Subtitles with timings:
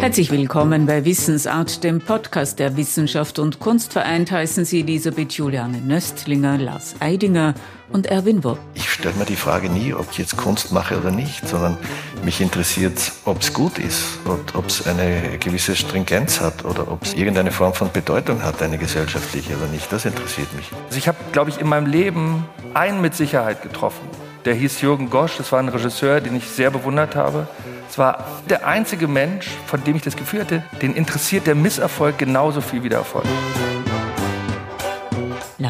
[0.00, 3.92] Herzlich willkommen bei Wissensart, dem Podcast der Wissenschaft und Kunst.
[3.92, 7.54] Vereint heißen Sie Elisabeth Juliane Nöstlinger, Lars Eidinger
[7.90, 8.58] und Erwin Wurm.
[8.74, 11.76] Ich stelle mir die Frage nie, ob ich jetzt Kunst mache oder nicht, sondern
[12.24, 17.04] mich interessiert, ob es gut ist und ob es eine gewisse Stringenz hat oder ob
[17.04, 19.92] es irgendeine Form von Bedeutung hat, eine gesellschaftliche oder nicht.
[19.92, 20.70] Das interessiert mich.
[20.86, 24.06] Also ich habe, glaube ich, in meinem Leben einen mit Sicherheit getroffen.
[24.44, 27.48] Der hieß Jürgen Gosch, das war ein Regisseur, den ich sehr bewundert habe.
[27.88, 32.18] Es war der einzige Mensch, von dem ich das Gefühl hatte, den interessiert der Misserfolg
[32.18, 33.26] genauso viel wie der Erfolg.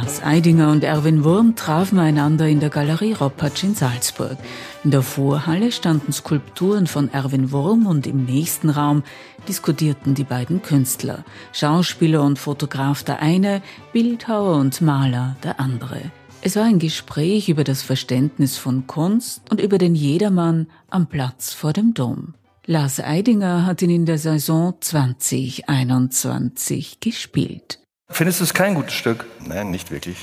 [0.07, 4.37] Lars Eidinger und Erwin Wurm trafen einander in der Galerie Roppatsch in Salzburg.
[4.85, 9.03] In der Vorhalle standen Skulpturen von Erwin Wurm und im nächsten Raum
[9.49, 16.01] diskutierten die beiden Künstler, Schauspieler und Fotograf der eine, Bildhauer und Maler der andere.
[16.41, 21.53] Es war ein Gespräch über das Verständnis von Kunst und über den Jedermann am Platz
[21.53, 22.35] vor dem Dom.
[22.65, 27.81] Lars Eidinger hat ihn in der Saison 2021 gespielt.
[28.09, 29.25] Findest du es kein gutes Stück?
[29.41, 30.17] Nein, nicht wirklich.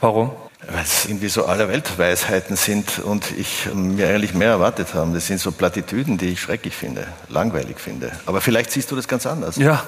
[0.00, 0.30] Warum?
[0.70, 5.12] Weil es irgendwie so aller Weltweisheiten sind und ich mir eigentlich mehr erwartet habe.
[5.12, 8.12] Das sind so Plattitüden, die ich schrecklich finde, langweilig finde.
[8.24, 9.56] Aber vielleicht siehst du das ganz anders.
[9.56, 9.82] Ja.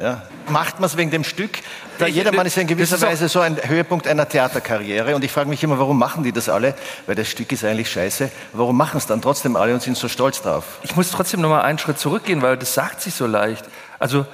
[0.00, 0.22] Ja.
[0.48, 1.58] Macht man es wegen dem Stück?
[1.98, 5.14] Da Ich- jedermann ist ja in gewisser Weise so ein Höhepunkt einer Theaterkarriere.
[5.14, 6.74] Und ich frage mich immer, warum machen die das alle?
[7.06, 8.30] Weil das Stück ist eigentlich scheiße.
[8.54, 10.64] Warum machen es dann trotzdem alle und sind so stolz drauf?
[10.82, 13.64] Ich muss trotzdem noch mal einen Schritt zurückgehen, weil das sagt sich so leicht.
[14.00, 14.26] Also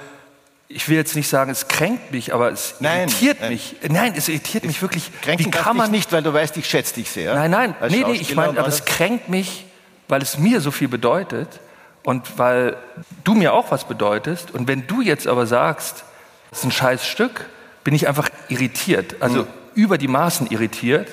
[0.73, 3.49] ich will jetzt nicht sagen, es kränkt mich, aber es Nein, irritiert nein.
[3.51, 3.75] mich.
[3.89, 5.11] Nein, es irritiert mich wirklich.
[5.21, 7.33] Kränken Wie darf kann man nicht, weil du weißt, ich schätze dich sehr.
[7.35, 9.65] Nein, nein, nee, nee, ich meine, aber es kränkt mich,
[10.07, 11.59] weil es mir so viel bedeutet
[12.03, 12.77] und weil
[13.23, 14.51] du mir auch was bedeutest.
[14.51, 16.03] Und wenn du jetzt aber sagst,
[16.51, 17.45] es ist ein scheiß Stück,
[17.83, 19.47] bin ich einfach irritiert, also Hm.
[19.75, 21.07] über die Maßen irritiert,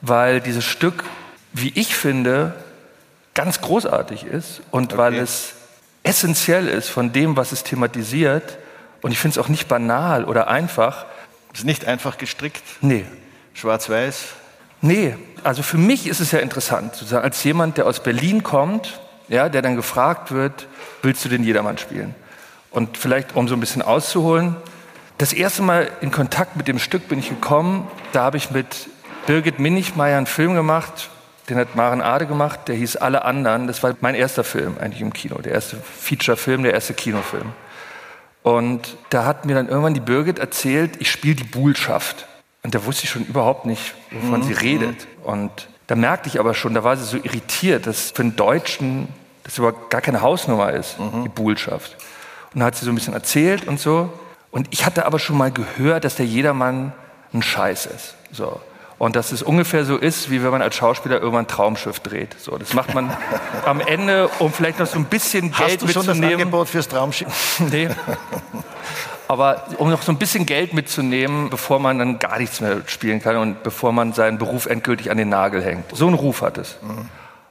[0.00, 1.04] weil dieses Stück,
[1.52, 2.54] wie ich finde,
[3.34, 5.22] ganz großartig ist und weil Okay.
[5.22, 5.54] es
[6.08, 8.58] essentiell ist von dem, was es thematisiert.
[9.02, 11.06] Und ich finde es auch nicht banal oder einfach.
[11.52, 13.04] Ist nicht einfach gestrickt, Nee,
[13.54, 14.26] schwarz-weiß.
[14.80, 19.00] Nee, also für mich ist es ja interessant, sozusagen als jemand, der aus Berlin kommt,
[19.28, 20.68] ja, der dann gefragt wird,
[21.02, 22.14] willst du den Jedermann spielen?
[22.70, 24.56] Und vielleicht, um so ein bisschen auszuholen,
[25.16, 28.88] das erste Mal in Kontakt mit dem Stück bin ich gekommen, da habe ich mit
[29.26, 31.10] Birgit Minichmeier einen Film gemacht,
[31.48, 33.66] den hat Maren Ade gemacht, der hieß Alle anderen.
[33.66, 37.52] Das war mein erster Film eigentlich im Kino, der erste Feature-Film, der erste Kinofilm.
[38.42, 42.26] Und da hat mir dann irgendwann die Birgit erzählt, ich spiele die Buhlschaft.
[42.62, 45.06] Und da wusste ich schon überhaupt nicht, wovon sie redet.
[45.22, 49.08] Und da merkte ich aber schon, da war sie so irritiert, dass für einen Deutschen
[49.44, 51.96] das überhaupt gar keine Hausnummer ist, die Buhlschaft.
[52.52, 54.12] Und da hat sie so ein bisschen erzählt und so.
[54.50, 56.92] Und ich hatte aber schon mal gehört, dass der Jedermann
[57.32, 58.14] ein Scheiß ist.
[58.32, 58.60] So.
[58.98, 62.34] Und dass es ungefähr so ist, wie wenn man als Schauspieler irgendwann ein Traumschiff dreht.
[62.40, 63.16] So, das macht man
[63.64, 66.40] am Ende, um vielleicht noch so ein bisschen Geld Hast du schon das mitzunehmen.
[66.40, 67.60] Angebot fürs Traumschiff?
[67.70, 67.88] Nee.
[69.28, 73.20] Aber um noch so ein bisschen Geld mitzunehmen, bevor man dann gar nichts mehr spielen
[73.22, 75.94] kann und bevor man seinen Beruf endgültig an den Nagel hängt.
[75.94, 76.78] So einen Ruf hat es.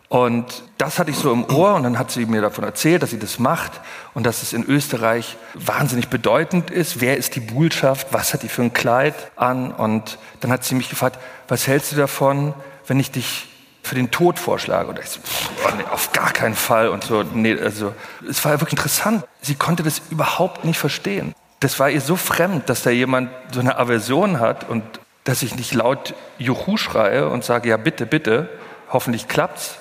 [0.09, 3.09] Und das hatte ich so im Ohr und dann hat sie mir davon erzählt, dass
[3.09, 3.73] sie das macht
[4.13, 7.01] und dass es in Österreich wahnsinnig bedeutend ist.
[7.01, 8.07] Wer ist die Buhlschaft?
[8.11, 9.71] Was hat die für ein Kleid an?
[9.71, 11.19] Und dann hat sie mich gefragt,
[11.49, 12.53] was hältst du davon,
[12.87, 13.49] wenn ich dich
[13.83, 14.87] für den Tod vorschlage?
[14.87, 15.19] Und ich so,
[15.65, 16.87] oh nee, auf gar keinen Fall.
[16.87, 17.93] Und so, nee, also,
[18.29, 19.25] es war wirklich interessant.
[19.41, 21.35] Sie konnte das überhaupt nicht verstehen.
[21.59, 24.83] Das war ihr so fremd, dass da jemand so eine Aversion hat und
[25.25, 28.49] dass ich nicht laut Juhu schreie und sage, ja bitte, bitte,
[28.89, 29.79] hoffentlich klappt's.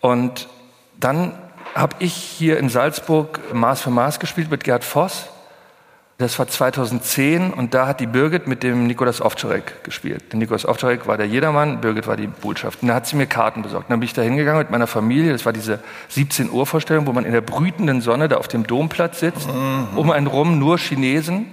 [0.00, 0.48] Und
[0.98, 1.32] dann
[1.74, 5.28] habe ich hier in Salzburg Maß für Maß gespielt mit Gerd Voss.
[6.18, 10.32] Das war 2010 und da hat die Birgit mit dem Nikolaus Ovtcharek gespielt.
[10.32, 12.82] Der Nikolaus Ovtcharek war der Jedermann, Birgit war die Botschaft.
[12.82, 13.86] Und da hat sie mir Karten besorgt.
[13.86, 15.30] Und dann bin ich da hingegangen mit meiner Familie.
[15.30, 18.66] Das war diese 17 Uhr Vorstellung, wo man in der brütenden Sonne da auf dem
[18.66, 19.48] Domplatz sitzt.
[19.94, 21.52] Um einen rum nur Chinesen.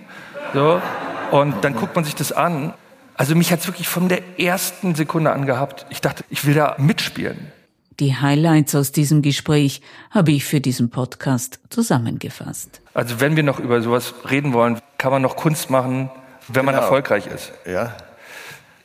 [0.55, 0.81] So.
[1.29, 2.73] Und dann guckt man sich das an.
[3.14, 5.85] Also mich hat es wirklich von der ersten Sekunde an gehabt.
[5.91, 7.52] Ich dachte, ich will da mitspielen.
[7.99, 9.81] Die Highlights aus diesem Gespräch
[10.11, 12.81] habe ich für diesen Podcast zusammengefasst.
[12.93, 16.09] Also wenn wir noch über sowas reden wollen, kann man noch Kunst machen,
[16.49, 16.83] wenn man Genau.
[16.83, 17.53] erfolgreich ist.
[17.65, 17.95] Ja,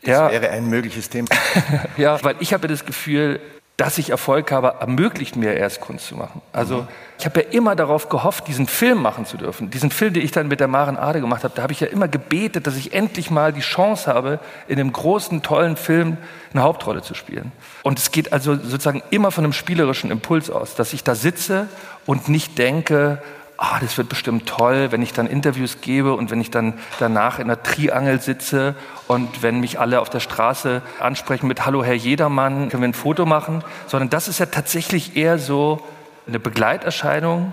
[0.02, 1.28] Ja, wäre ein mögliches Thema.
[1.96, 3.40] ja, weil ich habe das Gefühl,
[3.80, 6.42] dass ich Erfolg habe, ermöglicht mir erst Kunst zu machen.
[6.52, 6.86] Also
[7.18, 9.70] ich habe ja immer darauf gehofft, diesen Film machen zu dürfen.
[9.70, 11.86] Diesen Film, den ich dann mit der Maren Ade gemacht habe, da habe ich ja
[11.86, 14.38] immer gebetet, dass ich endlich mal die Chance habe,
[14.68, 16.18] in einem großen, tollen Film
[16.52, 17.52] eine Hauptrolle zu spielen.
[17.82, 21.66] Und es geht also sozusagen immer von einem spielerischen Impuls aus, dass ich da sitze
[22.04, 23.22] und nicht denke,
[23.60, 27.38] ah, das wird bestimmt toll, wenn ich dann Interviews gebe und wenn ich dann danach
[27.38, 28.74] in der Triangel sitze
[29.06, 32.94] und wenn mich alle auf der Straße ansprechen mit Hallo Herr Jedermann, können wir ein
[32.94, 35.86] Foto machen, sondern das ist ja tatsächlich eher so
[36.26, 37.52] eine Begleiterscheinung,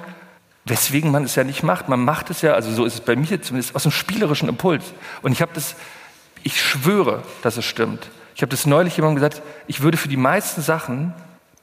[0.63, 1.89] weswegen man es ja nicht macht.
[1.89, 4.85] Man macht es ja, also so ist es bei mir zumindest, aus einem spielerischen Impuls.
[5.23, 5.75] Und ich habe das,
[6.43, 8.09] ich schwöre, dass es stimmt.
[8.33, 11.13] Ich habe das neulich jemandem gesagt, ich würde für die meisten Sachen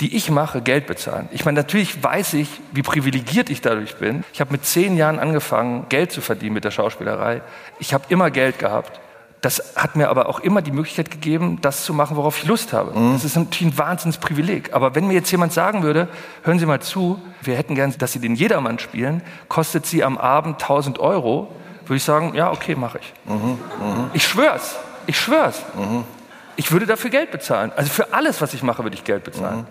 [0.00, 1.28] die ich mache, Geld bezahlen.
[1.30, 4.24] Ich meine, natürlich weiß ich, wie privilegiert ich dadurch bin.
[4.32, 7.42] Ich habe mit zehn Jahren angefangen, Geld zu verdienen mit der Schauspielerei.
[7.78, 9.00] Ich habe immer Geld gehabt.
[9.40, 12.72] Das hat mir aber auch immer die Möglichkeit gegeben, das zu machen, worauf ich Lust
[12.72, 12.98] habe.
[12.98, 13.12] Mhm.
[13.12, 14.72] Das ist natürlich ein Wahnsinnsprivileg.
[14.72, 16.08] Aber wenn mir jetzt jemand sagen würde,
[16.44, 20.16] hören Sie mal zu, wir hätten gern, dass Sie den Jedermann spielen, kostet Sie am
[20.16, 21.52] Abend 1000 Euro,
[21.82, 23.12] würde ich sagen, ja, okay, mache ich.
[23.26, 23.36] Mhm.
[23.36, 24.10] Mhm.
[24.14, 24.76] Ich schwör's,
[25.06, 25.60] ich schwör's.
[25.76, 26.04] Mhm.
[26.56, 27.70] Ich würde dafür Geld bezahlen.
[27.76, 29.66] Also für alles, was ich mache, würde ich Geld bezahlen.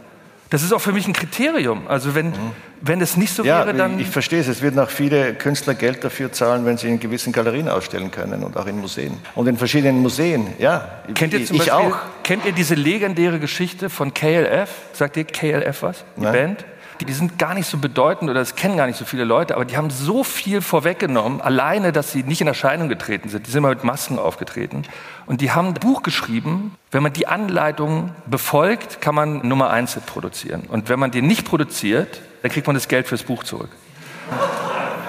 [0.50, 1.88] Das ist auch für mich ein Kriterium.
[1.88, 2.52] Also wenn, mhm.
[2.82, 4.00] wenn es nicht so ja, wäre, dann...
[4.00, 4.48] Ich verstehe es.
[4.48, 8.44] Es würden auch viele Künstler Geld dafür zahlen, wenn sie in gewissen Galerien ausstellen können
[8.44, 9.18] und auch in Museen.
[9.36, 11.02] Und in verschiedenen Museen, ja.
[11.16, 11.98] Kennt ihr zum ich Beispiel, auch.
[12.24, 14.70] Kennt ihr diese legendäre Geschichte von KLF?
[14.94, 16.06] Sagt ihr KLF was?
[16.18, 16.34] Die Nein.
[16.34, 16.66] Band?
[17.04, 19.56] Die, die sind gar nicht so bedeutend oder das kennen gar nicht so viele Leute,
[19.56, 23.46] aber die haben so viel vorweggenommen, alleine, dass sie nicht in Erscheinung getreten sind.
[23.46, 24.84] Die sind immer mit Masken aufgetreten.
[25.26, 29.96] Und die haben ein Buch geschrieben, wenn man die Anleitung befolgt, kann man Nummer 1
[29.96, 30.64] Hit produzieren.
[30.70, 33.70] Und wenn man den nicht produziert, dann kriegt man das Geld fürs Buch zurück.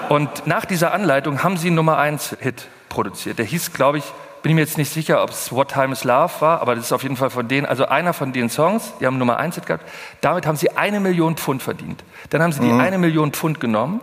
[0.09, 3.39] Und nach dieser Anleitung haben sie Nummer 1 Hit produziert.
[3.39, 4.03] Der hieß, glaube ich,
[4.45, 6.85] bin ich mir jetzt nicht sicher, ob es What Time is Love war, aber das
[6.85, 9.55] ist auf jeden Fall von denen, also einer von den Songs, die haben Nummer 1
[9.55, 9.83] Hit gehabt.
[10.21, 12.03] Damit haben sie eine Million Pfund verdient.
[12.29, 12.77] Dann haben sie mhm.
[12.77, 14.01] die eine Million Pfund genommen,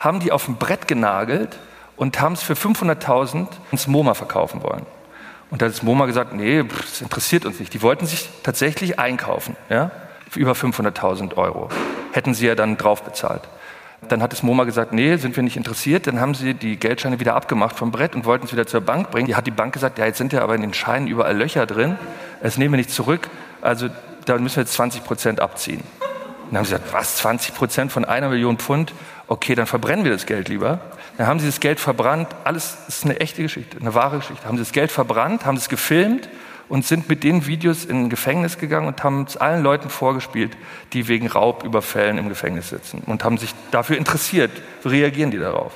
[0.00, 1.60] haben die auf ein Brett genagelt
[1.94, 4.84] und haben es für 500.000 ins MoMA verkaufen wollen.
[5.52, 7.72] Und da hat das MoMA gesagt, nee, das interessiert uns nicht.
[7.72, 9.92] Die wollten sich tatsächlich einkaufen, ja,
[10.28, 11.68] für über 500.000 Euro.
[12.10, 13.42] Hätten sie ja dann drauf bezahlt.
[14.08, 16.06] Dann hat das MoMA gesagt, nee, sind wir nicht interessiert.
[16.06, 19.10] Dann haben sie die Geldscheine wieder abgemacht vom Brett und wollten es wieder zur Bank
[19.10, 19.26] bringen.
[19.26, 21.66] Die hat die Bank gesagt, ja, jetzt sind ja aber in den Scheinen überall Löcher
[21.66, 21.96] drin.
[22.42, 23.28] Das nehmen wir nicht zurück.
[23.60, 23.88] Also
[24.24, 25.82] da müssen wir jetzt 20 Prozent abziehen.
[26.50, 28.92] Dann haben sie gesagt, was, 20 Prozent von einer Million Pfund?
[29.26, 30.80] Okay, dann verbrennen wir das Geld lieber.
[31.16, 32.28] Dann haben sie das Geld verbrannt.
[32.44, 34.46] Alles ist eine echte Geschichte, eine wahre Geschichte.
[34.46, 36.28] Haben sie das Geld verbrannt, haben es gefilmt
[36.68, 40.56] und sind mit den Videos in ein Gefängnis gegangen und haben es allen Leuten vorgespielt,
[40.92, 44.50] die wegen Raubüberfällen im Gefängnis sitzen und haben sich dafür interessiert.
[44.82, 45.72] Wie reagieren die darauf?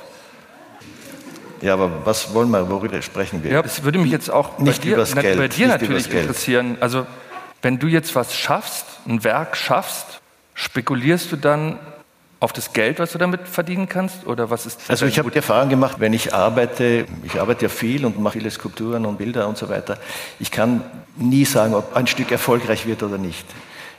[1.61, 3.51] Ja, aber was wollen wir, worüber sprechen wir?
[3.51, 6.77] Ja, es würde mich jetzt auch nicht bei dir, übers Geld, bei dir natürlich interessieren.
[6.79, 7.05] Also,
[7.61, 10.21] wenn du jetzt was schaffst, ein Werk schaffst,
[10.53, 11.77] spekulierst du dann
[12.39, 14.25] auf das Geld, was du damit verdienen kannst?
[14.25, 17.69] Oder was ist also ich habe die Erfahrung gemacht, wenn ich arbeite, ich arbeite ja
[17.69, 19.97] viel und mache viele Skulpturen und Bilder und so weiter,
[20.39, 20.83] ich kann
[21.17, 23.45] nie sagen, ob ein Stück erfolgreich wird oder nicht.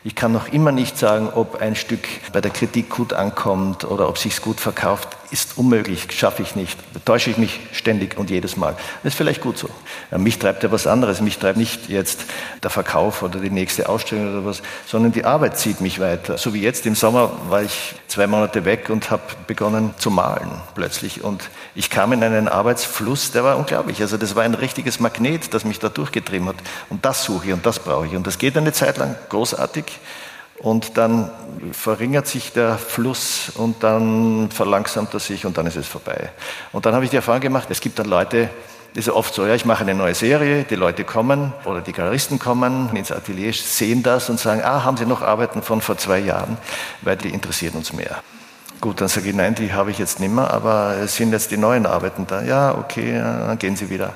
[0.03, 4.09] Ich kann noch immer nicht sagen, ob ein Stück bei der Kritik gut ankommt oder
[4.09, 6.79] ob sich's gut verkauft ist unmöglich, schaffe ich nicht.
[7.05, 8.77] Täusche ich mich ständig und jedes Mal.
[9.03, 9.69] Das ist vielleicht gut so.
[10.17, 11.21] Mich treibt ja was anderes.
[11.21, 12.25] Mich treibt nicht jetzt
[12.63, 16.39] der Verkauf oder die nächste Ausstellung oder was, sondern die Arbeit zieht mich weiter.
[16.39, 20.51] So wie jetzt im Sommer war ich zwei Monate weg und habe begonnen zu malen
[20.75, 21.23] plötzlich.
[21.23, 24.01] Und ich kam in einen Arbeitsfluss, der war unglaublich.
[24.01, 26.57] Also das war ein richtiges Magnet, das mich da durchgetrieben hat.
[26.89, 28.17] Und das suche ich und das brauche ich.
[28.17, 29.85] Und das geht eine Zeit lang großartig.
[30.63, 31.31] Und dann
[31.73, 36.31] verringert sich der Fluss und dann verlangsamt er sich und dann ist es vorbei.
[36.73, 38.51] Und dann habe ich die Erfahrung gemacht, es gibt dann Leute,
[38.95, 41.93] das ist oft so, ja, ich mache eine neue Serie, die Leute kommen oder die
[41.93, 45.97] Galeristen kommen ins Atelier, sehen das und sagen, ah, haben Sie noch Arbeiten von vor
[45.97, 46.59] zwei Jahren,
[47.01, 48.23] weil die interessieren uns mehr.
[48.81, 51.51] Gut, dann sage ich, nein, die habe ich jetzt nicht mehr, aber es sind jetzt
[51.51, 52.43] die neuen Arbeiten da.
[52.43, 54.15] Ja, okay, dann gehen Sie wieder.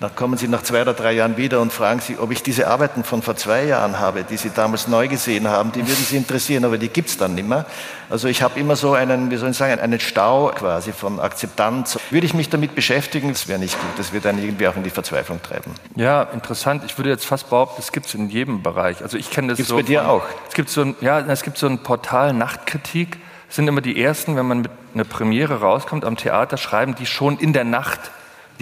[0.00, 2.66] Dann kommen Sie nach zwei oder drei Jahren wieder und fragen Sie, ob ich diese
[2.66, 6.16] Arbeiten von vor zwei Jahren habe, die Sie damals neu gesehen haben, die würden Sie
[6.16, 7.64] interessieren, aber die gibt es dann nicht mehr.
[8.10, 11.98] Also ich habe immer so einen, wie soll ich sagen, einen Stau quasi von Akzeptanz.
[12.10, 13.90] Würde ich mich damit beschäftigen, das wäre nicht gut.
[13.96, 15.70] Das würde dann irgendwie auch in die Verzweiflung treiben.
[15.94, 16.82] Ja, interessant.
[16.84, 19.02] Ich würde jetzt fast behaupten, das gibt es in jedem Bereich.
[19.02, 19.76] Also ich kenne das gibt's so.
[19.76, 20.24] bei dir von, auch?
[20.48, 23.18] Es gibt so ein, ja, es gibt so ein Portal Nachtkritik.
[23.52, 27.38] Sind immer die ersten, wenn man mit einer Premiere rauskommt am Theater, schreiben die schon
[27.38, 28.10] in der Nacht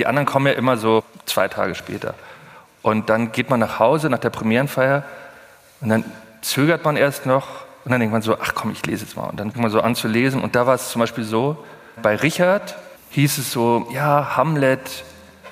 [0.00, 2.14] die anderen kommen ja immer so zwei Tage später.
[2.82, 5.04] Und dann geht man nach Hause nach der Premierenfeier
[5.82, 6.04] und dann
[6.40, 7.46] zögert man erst noch
[7.84, 9.24] und dann denkt man so, ach komm, ich lese jetzt mal.
[9.24, 10.42] Und dann fängt man so an zu lesen.
[10.42, 11.64] Und da war es zum Beispiel so,
[12.02, 12.76] bei Richard
[13.10, 15.04] hieß es so, ja, Hamlet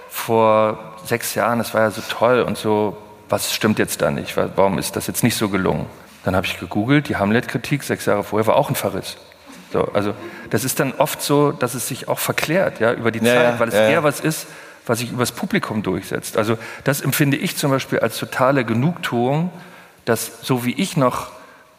[0.09, 2.97] vor sechs Jahren, das war ja so toll und so,
[3.29, 4.35] was stimmt jetzt da nicht?
[4.37, 5.87] Warum ist das jetzt nicht so gelungen?
[6.25, 9.19] Dann habe ich gegoogelt, die Hamlet-Kritik sechs Jahre vorher war auch ein Verriss.
[9.73, 10.15] So, also
[10.51, 13.61] das ist dann oft so, dass es sich auch verklärt ja, über die ja, Zeit,
[13.61, 14.47] weil es ja, eher was ist,
[14.87, 16.37] was sich übers Publikum durchsetzt.
[16.37, 19.51] Also das empfinde ich zum Beispiel als totale Genugtuung,
[20.05, 21.31] dass so wie ich noch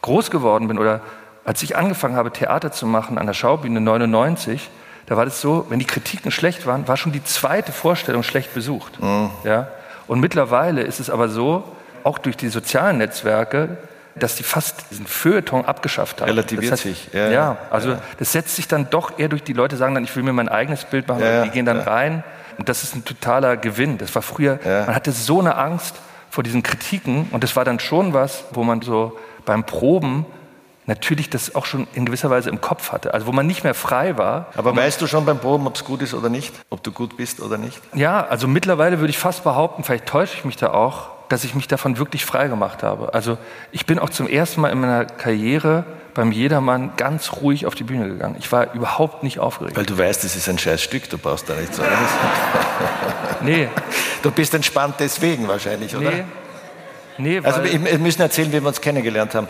[0.02, 1.02] groß geworden bin oder
[1.46, 4.70] als ich angefangen habe, Theater zu machen an der Schaubühne 99,
[5.08, 8.54] da war das so, wenn die Kritiken schlecht waren, war schon die zweite Vorstellung schlecht
[8.54, 9.02] besucht.
[9.02, 9.32] Mhm.
[9.44, 9.70] Ja?
[10.06, 11.64] Und mittlerweile ist es aber so,
[12.04, 13.78] auch durch die sozialen Netzwerke,
[14.16, 16.30] dass die fast diesen Feuilleton abgeschafft haben.
[16.30, 17.14] Relativiert das heißt, sich.
[17.14, 18.02] Ja, ja also ja.
[18.18, 20.50] das setzt sich dann doch eher durch die Leute sagen dann, ich will mir mein
[20.50, 22.24] eigenes Bild machen, ja, die gehen dann rein.
[22.58, 23.98] Und das ist ein totaler Gewinn.
[23.98, 25.96] Das war früher, man hatte so eine Angst
[26.30, 30.26] vor diesen Kritiken und das war dann schon was, wo man so beim Proben
[30.90, 33.14] natürlich das auch schon in gewisser Weise im Kopf hatte.
[33.14, 34.48] Also wo man nicht mehr frei war.
[34.58, 36.54] Aber weißt du schon beim Proben, ob es gut ist oder nicht?
[36.70, 37.80] Ob du gut bist oder nicht?
[37.94, 41.56] Ja, also mittlerweile würde ich fast behaupten, vielleicht täusche ich mich da auch, dass ich
[41.56, 43.14] mich davon wirklich frei gemacht habe.
[43.14, 43.38] Also
[43.72, 47.84] ich bin auch zum ersten Mal in meiner Karriere beim Jedermann ganz ruhig auf die
[47.84, 48.36] Bühne gegangen.
[48.40, 49.78] Ich war überhaupt nicht aufgeregt.
[49.78, 51.96] Weil du weißt, es ist ein scheiß Stück, du brauchst da nichts sagen.
[53.42, 53.70] nee.
[54.22, 56.12] Du bist entspannt deswegen wahrscheinlich, oder?
[56.12, 56.24] Nee.
[57.20, 59.50] Nee, also wir müssen erzählen, wie wir uns kennengelernt haben.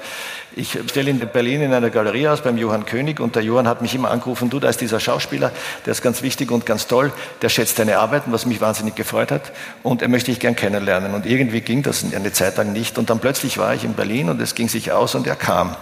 [0.56, 3.84] Ich stelle in Berlin in einer Galerie aus beim Johann König und der Johann hat
[3.84, 5.52] mich immer angerufen, du, da ist dieser Schauspieler,
[5.86, 9.30] der ist ganz wichtig und ganz toll, der schätzt deine Arbeiten, was mich wahnsinnig gefreut
[9.30, 9.52] hat
[9.84, 11.14] und er möchte dich gern kennenlernen.
[11.14, 14.30] Und irgendwie ging das eine Zeit lang nicht und dann plötzlich war ich in Berlin
[14.30, 15.76] und es ging sich aus und er kam.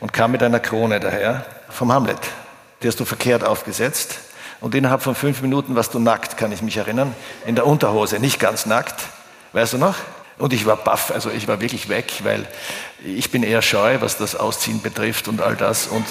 [0.00, 2.18] Und kam mit einer Krone daher vom Hamlet.
[2.82, 4.18] Die hast du verkehrt aufgesetzt
[4.60, 7.14] und innerhalb von fünf Minuten warst du nackt, kann ich mich erinnern,
[7.46, 9.04] in der Unterhose, nicht ganz nackt.
[9.52, 9.94] Weißt du noch?
[10.38, 12.46] Und ich war baff, also ich war wirklich weg, weil
[13.04, 15.86] ich bin eher scheu, was das Ausziehen betrifft und all das.
[15.86, 16.04] Und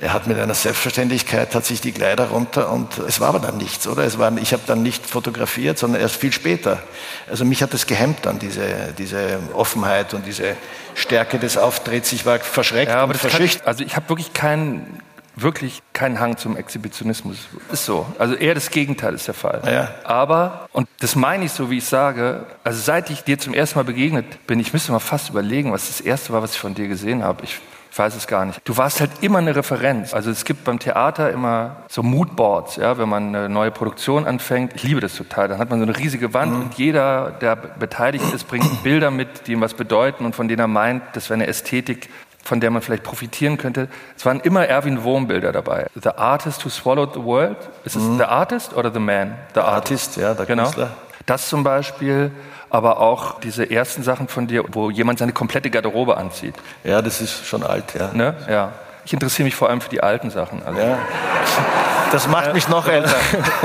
[0.00, 3.56] er hat mit einer Selbstverständlichkeit, hat sich die Kleider runter und es war aber dann
[3.56, 4.04] nichts, oder?
[4.04, 6.82] Es war, ich habe dann nicht fotografiert, sondern erst viel später.
[7.30, 10.56] Also mich hat es gehemmt dann, diese, diese Offenheit und diese
[10.94, 12.12] Stärke des Auftritts.
[12.12, 13.66] Ich war verschreckt ja, aber und verschüchtert.
[13.66, 15.00] Also ich habe wirklich keinen
[15.36, 17.48] wirklich keinen Hang zum Exhibitionismus.
[17.72, 18.06] Ist so.
[18.18, 19.62] Also eher das Gegenteil ist der Fall.
[19.66, 19.94] Ja.
[20.04, 23.78] Aber, und das meine ich so, wie ich sage, also seit ich dir zum ersten
[23.78, 26.74] Mal begegnet bin, ich müsste mal fast überlegen, was das erste war, was ich von
[26.74, 27.44] dir gesehen habe.
[27.44, 27.60] Ich,
[27.90, 28.60] ich weiß es gar nicht.
[28.64, 30.14] Du warst halt immer eine Referenz.
[30.14, 34.72] Also es gibt beim Theater immer so Moodboards, ja, wenn man eine neue Produktion anfängt.
[34.74, 35.46] Ich liebe das total.
[35.46, 36.62] Dann hat man so eine riesige Wand mhm.
[36.62, 40.58] und jeder, der beteiligt ist, bringt Bilder mit, die ihm was bedeuten und von denen
[40.58, 42.08] er meint, das wäre eine Ästhetik,
[42.44, 43.88] von der man vielleicht profitieren könnte.
[44.16, 45.86] Es waren immer Erwin Wurmbilder dabei.
[46.00, 47.56] The Artist Who Swallowed the World.
[47.84, 48.18] Ist es mhm.
[48.18, 49.34] The Artist oder The Man?
[49.54, 50.64] The Artist, Artist ja, der genau.
[50.64, 50.90] Künstler.
[51.26, 52.30] Das zum Beispiel,
[52.68, 56.54] aber auch diese ersten Sachen von dir, wo jemand seine komplette Garderobe anzieht.
[56.82, 58.10] Ja, das ist schon alt, ja.
[58.12, 58.34] Ne?
[58.48, 58.72] Ja.
[59.06, 60.62] Ich interessiere mich vor allem für die alten Sachen.
[60.62, 60.80] Also.
[60.80, 60.98] Ja.
[62.12, 63.14] Das macht mich noch älter.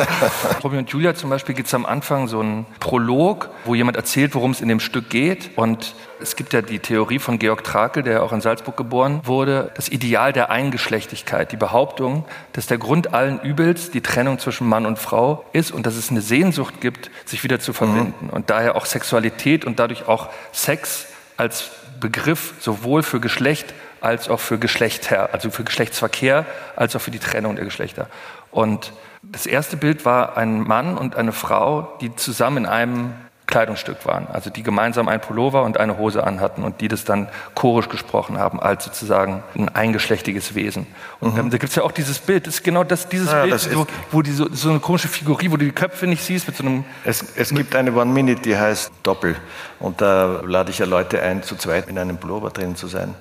[0.64, 4.36] Romeo und Julia zum Beispiel gibt es am Anfang so einen Prolog, wo jemand erzählt,
[4.36, 5.58] worum es in dem Stück geht.
[5.58, 9.72] Und es gibt ja die Theorie von Georg Trakel, der auch in Salzburg geboren wurde,
[9.76, 14.86] das Ideal der Eingeschlechtigkeit, die Behauptung, dass der Grund allen Übels die Trennung zwischen Mann
[14.86, 18.28] und Frau ist und dass es eine Sehnsucht gibt, sich wieder zu verbinden.
[18.28, 18.30] Mhm.
[18.30, 21.70] Und daher auch Sexualität und dadurch auch Sex als
[22.00, 27.20] Begriff sowohl für Geschlecht als auch für Geschlechter, also für Geschlechtsverkehr, als auch für die
[27.20, 28.08] Trennung der Geschlechter.
[28.52, 33.14] Und das erste Bild war ein Mann und eine Frau, die zusammen in einem
[33.50, 37.28] Kleidungsstück waren, also die gemeinsam ein Pullover und eine Hose anhatten und die das dann
[37.56, 40.86] chorisch gesprochen haben, als sozusagen ein eingeschlechtiges Wesen.
[41.20, 41.50] Und mhm.
[41.50, 43.64] da gibt es ja auch dieses Bild, das ist genau das, dieses ja, Bild, das
[43.64, 46.58] so, wo die so, so, eine komische Figurie, wo du die Köpfe nicht siehst mit
[46.58, 46.84] so einem...
[47.04, 49.36] Es, es gibt eine One-Minute, die heißt Doppel
[49.80, 53.16] und da lade ich ja Leute ein, zu zweit in einem Pullover drin zu sein.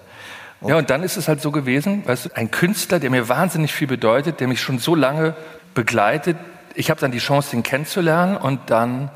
[0.61, 3.29] Und ja, und dann ist es halt so gewesen, weißt du, ein Künstler, der mir
[3.29, 5.35] wahnsinnig viel bedeutet, der mich schon so lange
[5.75, 6.37] begleitet.
[6.75, 9.11] Ich habe dann die Chance, den kennenzulernen und dann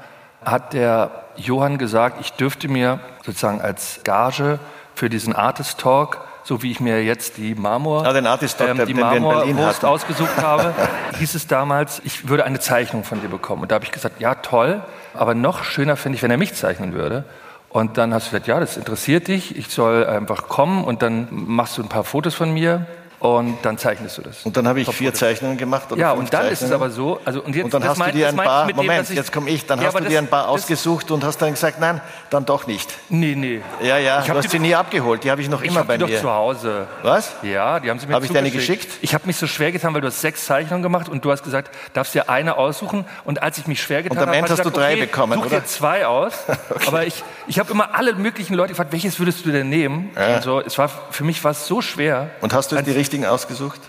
[0.44, 4.58] hat der Johann gesagt, ich dürfte mir sozusagen als Gage
[4.94, 8.84] für diesen Artist Talk, so wie ich mir jetzt die Marmor, ah, den Artist ähm,
[8.86, 10.74] die Marmorwurst ausgesucht habe,
[11.18, 13.62] hieß es damals, ich würde eine Zeichnung von dir bekommen.
[13.62, 14.82] Und da habe ich gesagt, ja toll,
[15.14, 17.24] aber noch schöner finde ich, wenn er mich zeichnen würde.
[17.72, 21.28] Und dann hast du gesagt, ja, das interessiert dich, ich soll einfach kommen und dann
[21.30, 22.86] machst du ein paar Fotos von mir
[23.22, 24.44] und dann zeichnest du das.
[24.44, 25.84] Und dann habe ich vier Zeichnungen gemacht.
[25.96, 27.20] Ja, und dann ist es aber so.
[27.24, 29.32] Also, und, jetzt, und dann hast mein, du dir ein paar, dem, Moment, ich, jetzt
[29.32, 32.00] komme ich, dann ja, hast du dir ein paar ausgesucht und hast dann gesagt, nein,
[32.30, 32.92] dann doch nicht.
[33.10, 33.60] Nee, nee.
[33.80, 35.98] Ja, ja, ich du hast sie nie abgeholt, die habe ich noch immer ich bei
[35.98, 36.14] die mir.
[36.14, 36.88] doch zu Hause.
[37.04, 37.32] Was?
[37.42, 38.88] Ja, die haben sie mir Habe ich deine geschickt?
[39.02, 41.44] Ich habe mich so schwer getan, weil du hast sechs Zeichnungen gemacht und du hast
[41.44, 44.50] gesagt, darfst dir eine aussuchen und als ich mich schwer getan habe, Und am Ende
[44.50, 45.60] hast du drei okay, bekommen, such oder?
[45.60, 46.32] dir zwei aus.
[46.70, 46.88] okay.
[46.88, 50.10] Aber ich, ich habe immer alle möglichen Leute gefragt, welches würdest du denn nehmen?
[50.16, 50.34] Ja.
[50.34, 52.30] Und so, es war, für mich war es so schwer.
[52.40, 53.80] Und hast du die richtigen ausgesucht?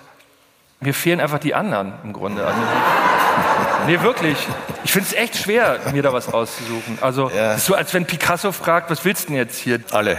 [0.82, 2.46] Mir fehlen einfach die anderen im Grunde.
[2.46, 2.60] Also,
[3.88, 4.38] nee, wirklich.
[4.84, 6.98] Ich finde es echt schwer, mir da was auszusuchen.
[7.00, 7.54] Also, ja.
[7.54, 9.80] ist so, als wenn Picasso fragt, was willst du denn jetzt hier?
[9.92, 10.18] Alle.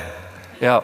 [0.60, 0.82] Ja.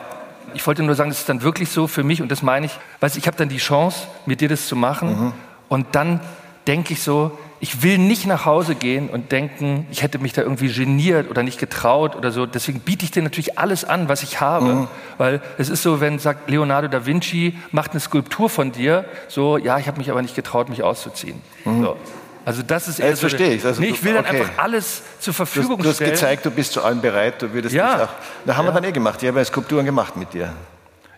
[0.53, 2.79] Ich wollte nur sagen, das ist dann wirklich so für mich und das meine ich,
[2.99, 5.33] weißt ich habe dann die Chance, mit dir das zu machen mhm.
[5.69, 6.21] und dann
[6.67, 10.43] denke ich so, ich will nicht nach Hause gehen und denken, ich hätte mich da
[10.43, 12.47] irgendwie geniert oder nicht getraut oder so.
[12.47, 14.67] Deswegen biete ich dir natürlich alles an, was ich habe.
[14.67, 14.89] Mhm.
[15.19, 19.59] Weil es ist so, wenn sagt Leonardo da Vinci macht eine Skulptur von dir, so,
[19.59, 21.43] ja, ich habe mich aber nicht getraut, mich auszuziehen.
[21.67, 21.83] Mhm.
[21.83, 21.97] So.
[22.47, 23.65] Also das ist eher das so verstehe ich.
[23.65, 26.11] Also nee, ich will dann einfach alles zur Verfügung du, du stellen.
[26.11, 28.05] Du hast gezeigt, du bist zu allem bereit, du würdest ja.
[28.05, 28.09] auch.
[28.47, 28.73] Da haben ja.
[28.73, 29.23] wir dann eh gemacht.
[29.23, 30.55] Ich habe ja Skulpturen gemacht mit dir.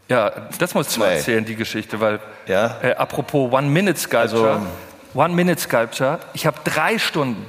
[0.09, 2.77] Ja, das musst du erzählen, die Geschichte, weil ja.
[2.83, 4.67] äh, apropos One-Minute-Sculpture, also,
[5.15, 7.45] One-Minute-Sculpture, ich habe drei Stunden,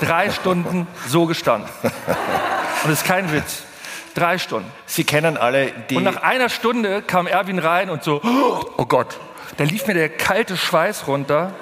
[0.00, 1.68] drei Stunden so gestanden.
[1.82, 3.62] Und das ist kein Witz.
[4.14, 4.70] Drei Stunden.
[4.86, 5.96] Sie kennen alle die.
[5.96, 8.20] Und nach einer Stunde kam Erwin rein und so,
[8.76, 9.18] oh Gott,
[9.56, 11.52] da lief mir der kalte Schweiß runter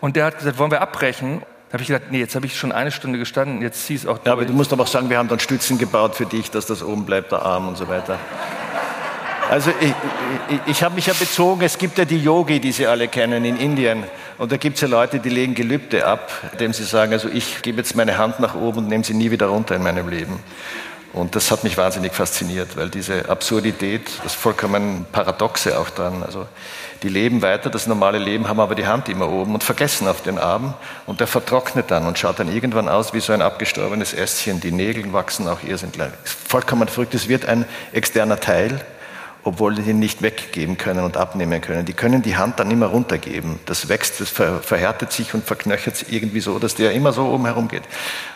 [0.00, 1.42] und der hat gesagt, wollen wir abbrechen?
[1.68, 4.06] Da habe ich gedacht, nee, jetzt habe ich schon eine Stunde gestanden, jetzt zieh es
[4.06, 4.26] auch durch.
[4.26, 6.66] Ja, aber du musst aber auch sagen, wir haben dann Stützen gebaut für dich, dass
[6.66, 8.18] das oben bleibt, der Arm und so weiter.
[9.52, 9.94] Also ich,
[10.48, 13.44] ich, ich habe mich ja bezogen, es gibt ja die Yogi, die Sie alle kennen
[13.44, 14.04] in Indien.
[14.38, 17.60] Und da gibt es ja Leute, die legen Gelübde ab, indem sie sagen, also ich
[17.60, 20.38] gebe jetzt meine Hand nach oben und nehme sie nie wieder runter in meinem Leben.
[21.12, 26.46] Und das hat mich wahnsinnig fasziniert, weil diese Absurdität, das vollkommen Paradoxe auch dran, also
[27.02, 30.22] die leben weiter, das normale Leben, haben aber die Hand immer oben und vergessen auf
[30.22, 30.72] den Arm
[31.04, 34.62] und der vertrocknet dann und schaut dann irgendwann aus wie so ein abgestorbenes Ästchen.
[34.62, 35.98] Die Nägel wachsen auch irrsinnig.
[36.24, 38.80] Vollkommen verrückt, es wird ein externer Teil
[39.44, 41.84] obwohl die nicht weggeben können und abnehmen können.
[41.84, 43.58] Die können die Hand dann immer runtergeben.
[43.66, 47.46] Das wächst, das verhärtet sich und verknöchert sich irgendwie so, dass der immer so oben
[47.46, 47.82] herum geht.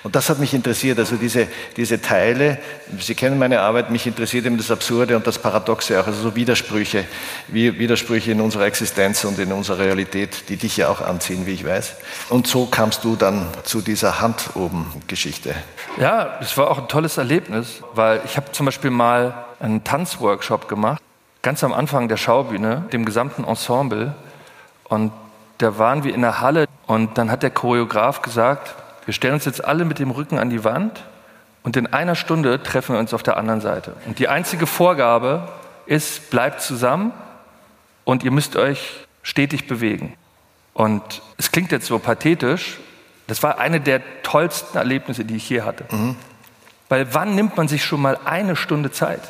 [0.03, 0.99] Und das hat mich interessiert.
[0.99, 1.47] Also diese,
[1.77, 2.59] diese Teile,
[2.99, 6.37] Sie kennen meine Arbeit, mich interessiert eben das Absurde und das Paradoxe auch, also so
[6.37, 7.05] Widersprüche,
[7.49, 11.53] wie Widersprüche in unserer Existenz und in unserer Realität, die dich ja auch anziehen, wie
[11.53, 11.95] ich weiß.
[12.31, 15.55] Und so kamst du dann zu dieser Hand oben Geschichte.
[15.99, 20.69] Ja, es war auch ein tolles Erlebnis, weil ich habe zum Beispiel mal einen Tanzworkshop
[20.69, 21.03] gemacht,
[21.43, 24.15] ganz am Anfang der Schaubühne, dem gesamten Ensemble.
[24.85, 25.13] Und
[25.59, 29.45] da waren wir in der Halle und dann hat der Choreograf gesagt, wir stellen uns
[29.45, 31.05] jetzt alle mit dem Rücken an die Wand
[31.63, 33.95] und in einer Stunde treffen wir uns auf der anderen Seite.
[34.07, 35.49] Und die einzige Vorgabe
[35.87, 37.13] ist, bleibt zusammen
[38.05, 40.15] und ihr müsst euch stetig bewegen.
[40.75, 42.79] Und es klingt jetzt so pathetisch,
[43.27, 45.85] das war eine der tollsten Erlebnisse, die ich je hatte.
[45.91, 46.17] Mhm.
[46.89, 49.23] Weil wann nimmt man sich schon mal eine Stunde Zeit?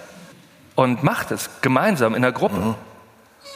[0.76, 2.56] Und macht es gemeinsam in der Gruppe.
[2.56, 2.74] Mhm.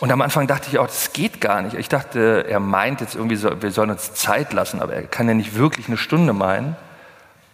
[0.01, 1.77] Und am Anfang dachte ich auch, das geht gar nicht.
[1.77, 5.29] Ich dachte, er meint jetzt irgendwie, so, wir sollen uns Zeit lassen, aber er kann
[5.29, 6.75] ja nicht wirklich eine Stunde meinen.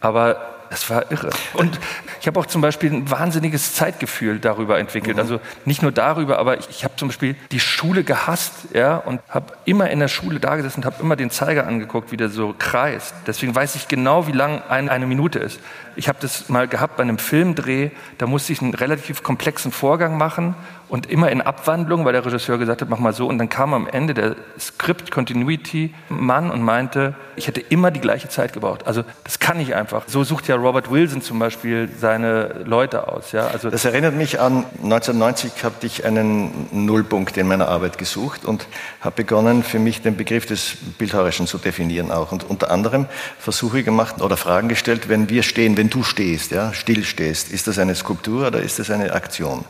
[0.01, 1.31] Aber das war irre.
[1.55, 1.79] Und
[2.21, 5.17] ich habe auch zum Beispiel ein wahnsinniges Zeitgefühl darüber entwickelt.
[5.17, 5.23] Mhm.
[5.23, 9.21] Also nicht nur darüber, aber ich, ich habe zum Beispiel die Schule gehasst ja, und
[9.29, 12.29] habe immer in der Schule da gesessen und habe immer den Zeiger angeguckt, wie der
[12.29, 13.15] so kreist.
[13.27, 15.61] Deswegen weiß ich genau, wie lang ein, eine Minute ist.
[15.97, 20.17] Ich habe das mal gehabt bei einem Filmdreh, da musste ich einen relativ komplexen Vorgang
[20.19, 20.55] machen
[20.89, 23.27] und immer in Abwandlung, weil der Regisseur gesagt hat, mach mal so.
[23.27, 28.01] Und dann kam am Ende der Script Continuity Mann und meinte, ich hätte immer die
[28.01, 28.87] gleiche Zeit gebraucht.
[28.87, 30.05] Also das kann ich einfach.
[30.07, 33.33] So sucht ja Robert Wilson zum Beispiel seine Leute aus.
[33.33, 33.49] Ja?
[33.49, 38.67] Also das erinnert mich an 1990 hatte ich einen Nullpunkt in meiner Arbeit gesucht und
[39.01, 42.31] habe begonnen, für mich den Begriff des Bildhauerischen zu definieren auch.
[42.31, 43.07] Und unter anderem
[43.39, 47.05] Versuche gemacht oder Fragen gestellt, wenn wir stehen, wenn du stehst, ja, still
[47.53, 49.64] ist das eine Skulptur oder ist das eine Aktion?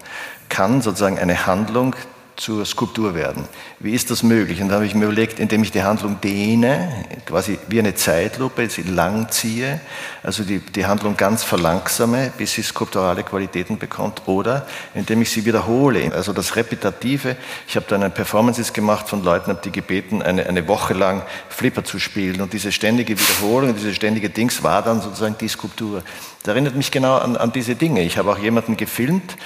[0.48, 1.94] Kann sozusagen eine Handlung
[2.37, 3.44] zur Skulptur werden.
[3.81, 4.61] Wie ist das möglich?
[4.61, 8.68] Und da habe ich mir überlegt, indem ich die Handlung dehne, quasi wie eine Zeitlupe,
[8.68, 9.81] sie langziehe,
[10.22, 15.44] also die, die Handlung ganz verlangsame, bis sie skulpturale Qualitäten bekommt, oder indem ich sie
[15.46, 17.37] wiederhole, also das Repetitive.
[17.66, 21.22] Ich habe dann eine Performances gemacht von Leuten, habe die gebeten, eine, eine Woche lang
[21.49, 26.03] Flipper zu spielen und diese ständige Wiederholung, diese ständige Dings war dann sozusagen die Skulptur.
[26.42, 28.03] Das erinnert mich genau an, an diese Dinge.
[28.03, 29.37] Ich habe auch jemanden gefilmt,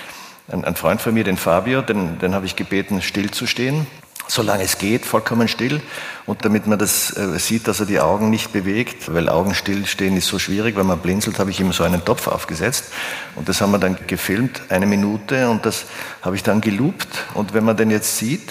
[0.52, 3.86] ein, ein Freund von mir, den Fabio, den, den habe ich gebeten, stillzustehen,
[4.26, 5.80] solange es geht, vollkommen still.
[6.26, 10.16] Und damit man das äh, sieht, dass er die Augen nicht bewegt, weil Augen stillstehen
[10.16, 12.92] ist so schwierig, wenn man blinzelt, habe ich ihm so einen Topf aufgesetzt.
[13.36, 15.86] Und das haben wir dann gefilmt, eine Minute, und das
[16.22, 17.08] habe ich dann geloopt.
[17.34, 18.48] Und wenn man den jetzt sieht,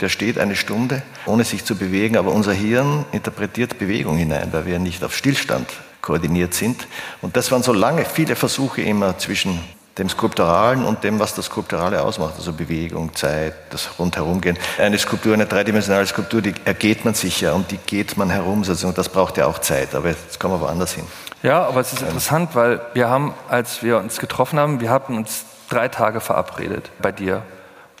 [0.00, 4.66] der steht eine Stunde, ohne sich zu bewegen, aber unser Hirn interpretiert Bewegung hinein, weil
[4.66, 5.68] wir nicht auf Stillstand
[6.00, 6.88] koordiniert sind.
[7.20, 9.60] Und das waren so lange, viele Versuche immer zwischen
[9.98, 14.56] dem Skulpturalen und dem, was das Skulpturale ausmacht, also Bewegung, Zeit, das Rundherumgehen.
[14.78, 18.62] Eine Skulptur, eine dreidimensionale Skulptur, die ergeht man sich ja und die geht man herum,
[18.62, 21.04] und das braucht ja auch Zeit, aber jetzt kommen wir woanders hin.
[21.42, 25.16] Ja, aber es ist interessant, weil wir haben, als wir uns getroffen haben, wir hatten
[25.16, 27.42] uns drei Tage verabredet bei dir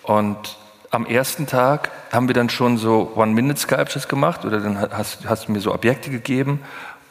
[0.02, 0.56] und
[0.90, 5.52] am ersten Tag haben wir dann schon so One-Minute-Sculptures gemacht oder dann hast, hast du
[5.52, 6.60] mir so Objekte gegeben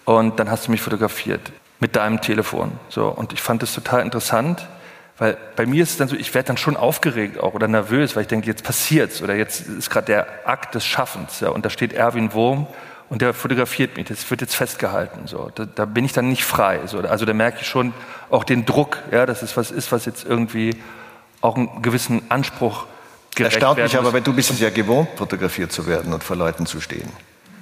[0.06, 2.72] und dann hast du mich fotografiert mit deinem Telefon.
[2.88, 4.66] So, und ich fand das total interessant,
[5.18, 8.16] weil bei mir ist es dann so, ich werde dann schon aufgeregt auch oder nervös,
[8.16, 11.42] weil ich denke, jetzt passiert's oder jetzt ist gerade der Akt des Schaffens.
[11.42, 12.68] Ja, und da steht Erwin Wurm
[13.10, 15.28] und der fotografiert mich, das wird jetzt festgehalten.
[15.28, 15.52] So.
[15.54, 16.80] Da, da bin ich dann nicht frei.
[16.86, 17.00] So.
[17.00, 17.94] Also da merke ich schon
[18.30, 20.82] auch den Druck, ja, dass es was ist, was jetzt irgendwie
[21.42, 22.86] auch einen gewissen Anspruch
[23.36, 26.36] gerecht Erstaunt mich aber, weil du bist es ja gewohnt, fotografiert zu werden und vor
[26.36, 27.12] Leuten zu stehen.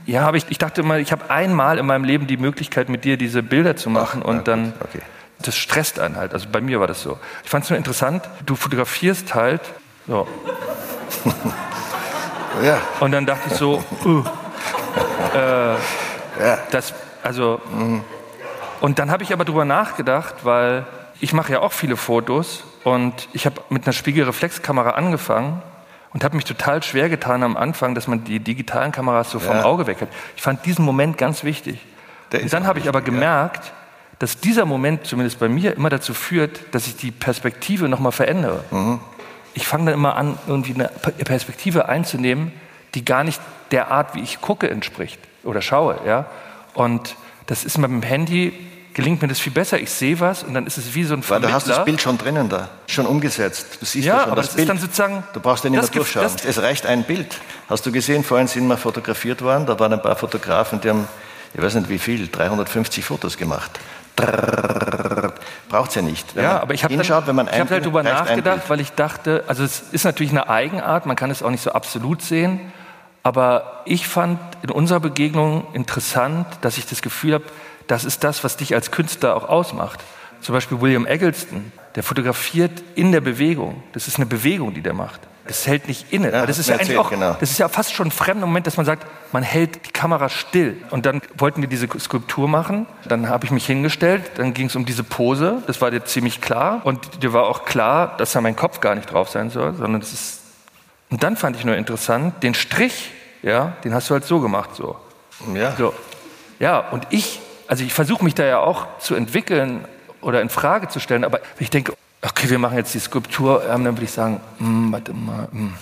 [0.09, 3.05] Ja, aber ich, ich dachte mal, ich habe einmal in meinem Leben die Möglichkeit, mit
[3.05, 5.01] dir diese Bilder zu machen Ach, und dann, gut, okay.
[5.39, 6.33] das stresst einen halt.
[6.33, 7.19] Also bei mir war das so.
[7.43, 9.61] Ich fand es nur interessant, du fotografierst halt,
[10.07, 10.27] so,
[12.63, 14.23] Ja, und dann dachte ich so, uh,
[15.37, 15.75] äh,
[16.71, 17.61] das, also,
[18.81, 20.87] und dann habe ich aber drüber nachgedacht, weil
[21.19, 25.61] ich mache ja auch viele Fotos und ich habe mit einer Spiegelreflexkamera angefangen
[26.13, 29.57] und habe mich total schwer getan am Anfang, dass man die digitalen Kameras so vom
[29.57, 29.63] Ja.
[29.63, 30.09] Auge weg hat.
[30.35, 31.79] Ich fand diesen Moment ganz wichtig.
[32.31, 33.19] Der Und dann habe ich aber wichtig, ja.
[33.19, 33.71] gemerkt,
[34.19, 38.63] dass dieser Moment, zumindest bei mir, immer dazu führt, dass ich die Perspektive nochmal verändere.
[38.71, 38.99] Mhm.
[39.53, 42.51] Ich fange dann immer an, irgendwie eine P- Perspektive einzunehmen,
[42.95, 43.39] die gar nicht
[43.71, 45.99] der Art, wie ich gucke, entspricht oder schaue.
[46.05, 46.25] Ja?
[46.73, 48.53] Und das ist mit dem Handy,
[48.99, 49.79] gelingt mir das viel besser.
[49.79, 51.49] Ich sehe was und dann ist es wie so ein weil Vermittler.
[51.49, 53.77] du hast das Bild schon drinnen da, schon umgesetzt.
[53.79, 54.69] Du siehst Ja, ja, schon aber das das ist Bild.
[54.69, 56.25] dann sozusagen- du brauchst ja nicht mehr durchschauen.
[56.25, 57.37] es reicht ein Bild.
[57.69, 61.07] Hast du gesehen, vorhin sind wir fotografiert worden, da waren ein paar Fotografen, die haben,
[61.53, 63.79] ich weiß nicht wie viel, 350 Fotos gemacht.
[65.69, 66.35] Braucht es ja nicht.
[66.35, 70.03] Wenn Ja, aber ich habe hab halt darüber nachgedacht, weil ich dachte, also es ist
[70.03, 72.59] natürlich eine Eigenart, man kann es auch nicht so absolut sehen,
[73.23, 77.45] aber ich fand in unserer Begegnung interessant, dass ich das Gefühl habe,
[77.89, 79.99] das ist das, was dich als Künstler auch ausmacht.
[80.41, 83.83] Zum Beispiel William Eggleston, der fotografiert in der Bewegung.
[83.93, 85.21] Das ist eine Bewegung, die der macht.
[85.47, 86.31] Das hält nicht inne.
[86.31, 87.35] Ja, das ist ja eigentlich erzählt, auch, genau.
[87.39, 90.29] das ist ja fast schon ein fremder Moment, dass man sagt, man hält die Kamera
[90.29, 90.77] still.
[90.91, 92.85] Und dann wollten wir diese Skulptur machen.
[93.05, 94.21] Dann habe ich mich hingestellt.
[94.35, 95.63] Dann ging es um diese Pose.
[95.65, 96.81] Das war dir ziemlich klar.
[96.83, 99.99] Und dir war auch klar, dass da mein Kopf gar nicht drauf sein soll, sondern
[99.99, 100.41] es ist.
[101.09, 103.09] Und dann fand ich nur interessant, den Strich,
[103.41, 104.95] ja, den hast du halt so gemacht, so.
[105.55, 105.75] Ja.
[105.75, 105.95] So.
[106.59, 109.85] Ja, und ich, also ich versuche mich da ja auch zu entwickeln
[110.21, 113.83] oder in Frage zu stellen, aber ich denke, okay, wir machen jetzt die Skulptur, ähm,
[113.83, 115.73] dann würde ich sagen, hm, warte mal, hm.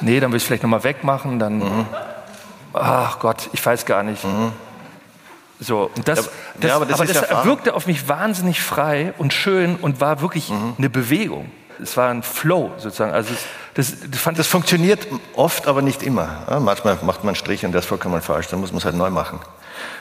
[0.00, 1.84] nee, dann würde ich es vielleicht nochmal wegmachen, dann,
[2.72, 4.24] ach Gott, ich weiß gar nicht.
[5.58, 9.12] So, und das, Ja, das, ja, aber das ist das wirkte auf mich wahnsinnig frei
[9.18, 11.50] und schön und war wirklich eine Bewegung.
[11.82, 13.12] Es war ein Flow sozusagen.
[13.12, 13.34] Also
[13.74, 16.60] das, das fand Das funktioniert oft, aber nicht immer.
[16.60, 18.96] Manchmal macht man einen Strich und der ist vollkommen falsch, dann muss man es halt
[18.96, 19.40] neu machen.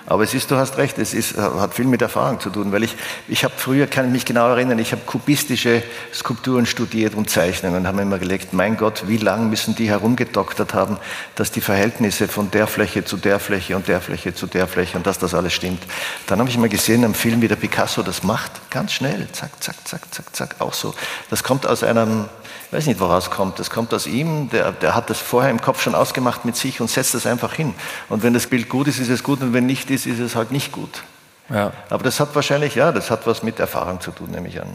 [0.05, 2.83] Aber es ist, du hast recht, es ist, hat viel mit Erfahrung zu tun, weil
[2.83, 2.95] ich,
[3.27, 7.77] ich habe früher, kann ich mich genau erinnern, ich habe kubistische Skulpturen studiert und Zeichnungen
[7.77, 10.97] und habe mir immer gelegt, mein Gott, wie lang müssen die herumgedoktert haben,
[11.35, 14.97] dass die Verhältnisse von der Fläche zu der Fläche und der Fläche zu der Fläche
[14.97, 15.83] und dass das alles stimmt.
[16.27, 19.51] Dann habe ich mal gesehen am Film, wie der Picasso das macht, ganz schnell, zack,
[19.59, 20.95] zack, zack, zack, zack, auch so.
[21.29, 22.25] Das kommt aus einem,
[22.67, 23.59] ich weiß nicht, woraus kommt.
[23.59, 26.81] Das kommt aus ihm, der, der hat das vorher im Kopf schon ausgemacht mit sich
[26.81, 27.73] und setzt das einfach hin.
[28.09, 30.35] Und wenn das Bild gut ist, ist es gut und wenn nicht ist, ist es
[30.35, 31.03] halt nicht gut.
[31.49, 31.71] ja.
[31.89, 34.67] Aber das hat wahrscheinlich, ja, das hat was mit Erfahrung zu tun, nehme ich an.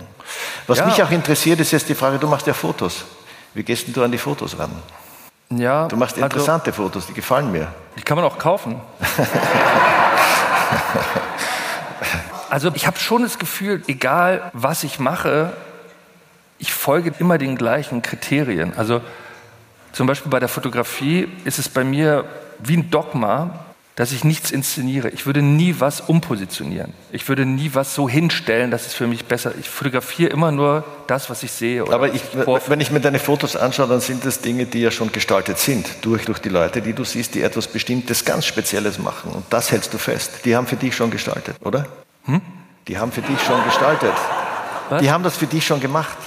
[0.66, 0.86] Was Ja.
[0.86, 3.04] mich auch interessiert, ist jetzt die Frage, du machst ja Fotos.
[3.54, 4.70] Wie gehst denn du an die Fotos ran?
[5.50, 7.68] ja, Du machst also, interessante Fotos, die gefallen mir.
[7.96, 8.80] Die kann man auch kaufen.
[12.50, 15.52] also ich habe schon das Gefühl, egal was ich mache,
[16.64, 18.72] ich folge immer den gleichen Kriterien.
[18.74, 19.02] Also
[19.92, 22.24] zum Beispiel bei der Fotografie ist es bei mir
[22.58, 25.10] wie ein Dogma, dass ich nichts inszeniere.
[25.10, 26.94] Ich würde nie was umpositionieren.
[27.12, 29.52] Ich würde nie was so hinstellen, dass es für mich besser.
[29.60, 31.82] Ich fotografiere immer nur das, was ich sehe.
[31.82, 34.90] Aber ich, vorf- wenn ich mir deine Fotos anschaue, dann sind das Dinge, die ja
[34.90, 38.98] schon gestaltet sind, durch, durch die Leute, die du siehst, die etwas Bestimmtes, ganz Spezielles
[38.98, 39.32] machen.
[39.32, 40.46] Und das hältst du fest.
[40.46, 41.86] Die haben für dich schon gestaltet, oder?
[42.88, 44.14] Die haben für dich schon gestaltet.
[44.14, 44.90] Hm?
[44.90, 45.02] Was?
[45.02, 46.18] Die haben das für dich schon gemacht.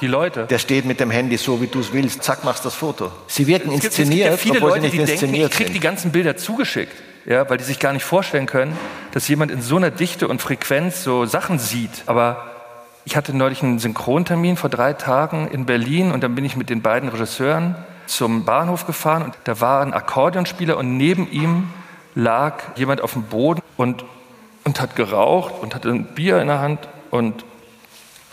[0.00, 0.46] Die Leute.
[0.46, 2.22] Der steht mit dem Handy so, wie du es willst.
[2.22, 3.10] Zack, machst das Foto.
[3.26, 5.22] Sie wirken Es gibt, es gibt inszeniert, ja viele obwohl Leute, die nicht denken, ich
[5.22, 6.92] inszeniert kriege die ganzen Bilder zugeschickt,
[7.24, 8.76] ja, weil die sich gar nicht vorstellen können,
[9.12, 12.02] dass jemand in so einer Dichte und Frequenz so Sachen sieht.
[12.06, 12.46] Aber
[13.04, 16.70] ich hatte neulich einen Synchrontermin vor drei Tagen in Berlin und dann bin ich mit
[16.70, 21.68] den beiden Regisseuren zum Bahnhof gefahren und da war ein Akkordeonspieler und neben ihm
[22.14, 24.04] lag jemand auf dem Boden und,
[24.64, 27.44] und hat geraucht und hatte ein Bier in der Hand und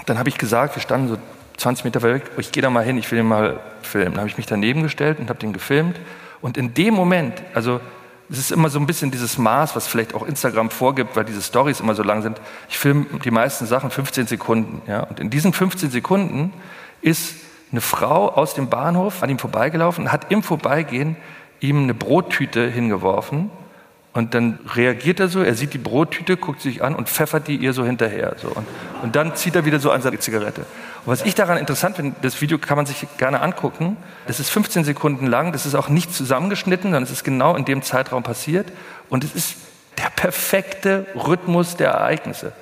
[0.06, 1.18] dann habe ich gesagt, wir standen so
[1.58, 4.12] 20 Meter weg, ich gehe da mal hin, ich will den mal filmen.
[4.12, 6.00] Dann habe ich mich daneben gestellt und habe den gefilmt.
[6.42, 7.80] Und in dem Moment, also
[8.30, 11.42] es ist immer so ein bisschen dieses Maß, was vielleicht auch Instagram vorgibt, weil diese
[11.42, 12.40] Stories immer so lang sind.
[12.70, 14.82] Ich filme die meisten Sachen 15 Sekunden.
[14.88, 15.02] Ja?
[15.02, 16.54] Und in diesen 15 Sekunden
[17.02, 17.36] ist
[17.72, 21.16] eine Frau aus dem Bahnhof an ihm vorbeigelaufen hat im Vorbeigehen
[21.60, 23.50] ihm eine Brottüte hingeworfen
[24.14, 27.56] Und dann reagiert er so, er sieht die Brottüte, guckt sich an und pfeffert die
[27.56, 28.36] ihr so hinterher.
[28.40, 28.50] So.
[28.50, 28.68] Und,
[29.02, 30.62] und dann zieht er wieder so an seine Zigarette.
[30.62, 33.98] Und was ich daran interessant finde, das Video kann man sich gerne angucken.
[34.28, 37.66] Das ist 15 Sekunden lang, das ist auch nicht zusammengeschnitten, sondern es ist genau in
[37.66, 38.72] dem Zeitraum passiert.
[39.10, 39.56] Und es ist
[39.98, 42.54] der perfekte Rhythmus der Ereignisse.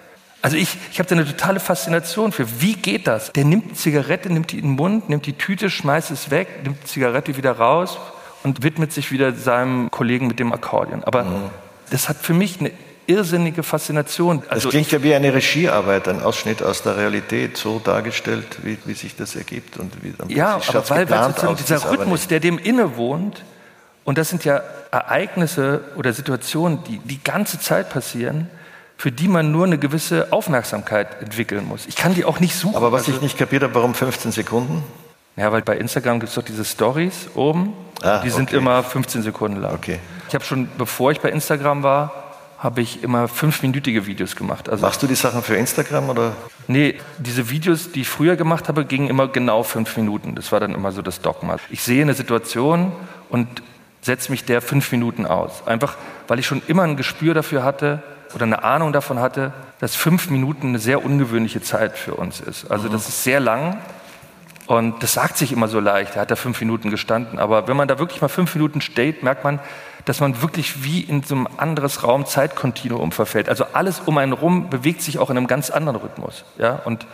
[0.41, 3.31] Also ich, ich habe da eine totale Faszination für, wie geht das?
[3.33, 6.81] Der nimmt Zigarette, nimmt die in den Mund, nimmt die Tüte, schmeißt es weg, nimmt
[6.81, 7.99] die Zigarette wieder raus,
[8.43, 11.03] und widmet sich wieder seinem Kollegen mit dem Akkordeon.
[11.03, 11.49] Aber mhm.
[11.89, 12.71] das hat für mich eine
[13.07, 14.43] irrsinnige Faszination.
[14.47, 18.77] Also das klingt ja wie eine Regiearbeit, ein Ausschnitt aus der Realität, so dargestellt, wie,
[18.85, 19.77] wie sich das ergibt.
[19.77, 23.43] Und wie, ja, aber weil, weil dieser Rhythmus, der dem innewohnt,
[24.03, 28.49] und das sind ja Ereignisse oder Situationen, die die ganze Zeit passieren,
[28.97, 31.87] für die man nur eine gewisse Aufmerksamkeit entwickeln muss.
[31.87, 32.75] Ich kann die auch nicht suchen.
[32.75, 34.83] Aber was also, ich nicht kapiert habe, warum 15 Sekunden?
[35.41, 37.73] Ja, weil bei Instagram gibt es doch diese Stories oben.
[38.03, 38.57] Ah, die sind okay.
[38.57, 39.73] immer 15 Sekunden lang.
[39.73, 39.97] Okay.
[40.27, 42.13] Ich habe schon, bevor ich bei Instagram war,
[42.59, 44.69] habe ich immer fünfminütige Videos gemacht.
[44.69, 46.33] Also Machst du die Sachen für Instagram oder?
[46.67, 50.35] Nee, diese Videos, die ich früher gemacht habe, gingen immer genau fünf Minuten.
[50.35, 51.57] Das war dann immer so das Dogma.
[51.71, 52.91] Ich sehe eine Situation
[53.29, 53.47] und
[54.01, 55.65] setze mich der fünf Minuten aus.
[55.65, 55.95] Einfach,
[56.27, 58.03] weil ich schon immer ein Gespür dafür hatte
[58.35, 62.69] oder eine Ahnung davon hatte, dass fünf Minuten eine sehr ungewöhnliche Zeit für uns ist.
[62.69, 62.91] Also mhm.
[62.91, 63.79] das ist sehr lang
[64.71, 67.39] und das sagt sich immer so leicht, er hat da fünf Minuten gestanden.
[67.39, 69.59] Aber wenn man da wirklich mal fünf Minuten steht, merkt man,
[70.05, 73.49] dass man wirklich wie in so einem anderes Raum-Zeit-Kontinuum verfällt.
[73.49, 76.45] Also alles um einen rum bewegt sich auch in einem ganz anderen Rhythmus.
[76.57, 76.79] Ja?
[76.85, 77.05] Und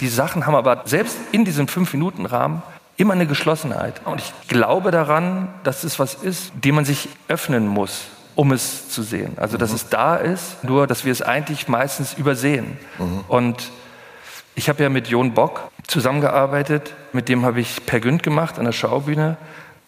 [0.00, 2.64] die Sachen haben aber selbst in diesem Fünf-Minuten-Rahmen
[2.96, 4.00] immer eine Geschlossenheit.
[4.04, 8.88] Und ich glaube daran, dass es was ist, dem man sich öffnen muss, um es
[8.88, 9.34] zu sehen.
[9.36, 9.76] Also dass mhm.
[9.76, 12.76] es da ist, nur dass wir es eigentlich meistens übersehen.
[12.98, 13.24] Mhm.
[13.28, 13.70] Und
[14.58, 18.64] ich habe ja mit Jon Bock zusammengearbeitet, mit dem habe ich Per Günd gemacht an
[18.64, 19.36] der Schaubühne.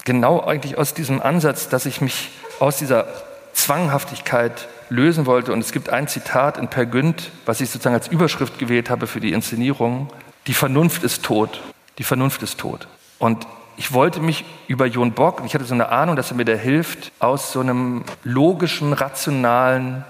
[0.05, 2.31] Genau eigentlich aus diesem Ansatz, dass ich mich
[2.61, 3.09] aus dieser
[3.53, 5.53] Zwanghaftigkeit lösen wollte.
[5.53, 9.09] Und es gibt ein Zitat in Per Günd, was ich sozusagen als Überschrift gewählt habe
[9.09, 10.09] für die Inszenierung.
[10.47, 11.61] Die Vernunft ist tot.
[11.99, 12.87] Die Vernunft ist tot.
[13.19, 16.45] Und ich wollte mich über Jon Bock, ich hatte so eine Ahnung, dass er mir
[16.45, 20.05] da hilft, aus so einem logischen, rationalen,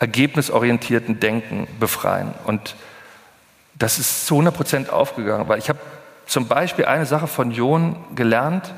[0.00, 2.34] ergebnisorientierten Denken befreien.
[2.44, 2.74] Und
[3.80, 5.78] das ist zu 100 Prozent aufgegangen, weil ich habe
[6.26, 8.72] zum Beispiel eine Sache von John gelernt.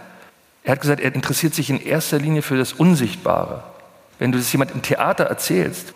[0.63, 3.65] Er hat gesagt, er interessiert sich in erster Linie für das Unsichtbare.
[4.19, 5.93] Wenn du das jemand im Theater erzählst,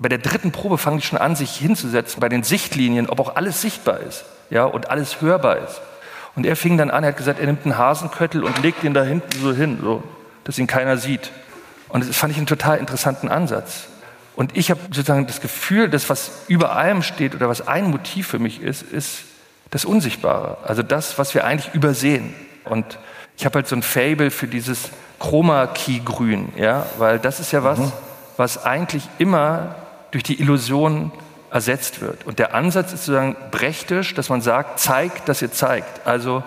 [0.00, 3.36] bei der dritten Probe fangen die schon an, sich hinzusetzen bei den Sichtlinien, ob auch
[3.36, 5.80] alles sichtbar ist, ja, und alles hörbar ist.
[6.34, 8.92] Und er fing dann an, er hat gesagt, er nimmt einen Hasenköttel und legt ihn
[8.92, 10.02] da hinten so hin, so,
[10.42, 11.30] dass ihn keiner sieht.
[11.88, 13.86] Und das fand ich einen total interessanten Ansatz.
[14.38, 18.28] Und ich habe sozusagen das Gefühl, dass was über allem steht oder was ein Motiv
[18.28, 19.24] für mich ist, ist
[19.70, 20.58] das Unsichtbare.
[20.62, 22.32] Also das, was wir eigentlich übersehen.
[22.64, 23.00] Und
[23.36, 27.80] ich habe halt so ein Fable für dieses Chroma-Key-Grün, ja, weil das ist ja was,
[27.80, 27.92] mhm.
[28.36, 29.74] was eigentlich immer
[30.12, 31.10] durch die Illusion
[31.50, 32.24] ersetzt wird.
[32.24, 36.06] Und der Ansatz ist sozusagen brechtisch, dass man sagt, zeigt, dass ihr zeigt.
[36.06, 36.44] Also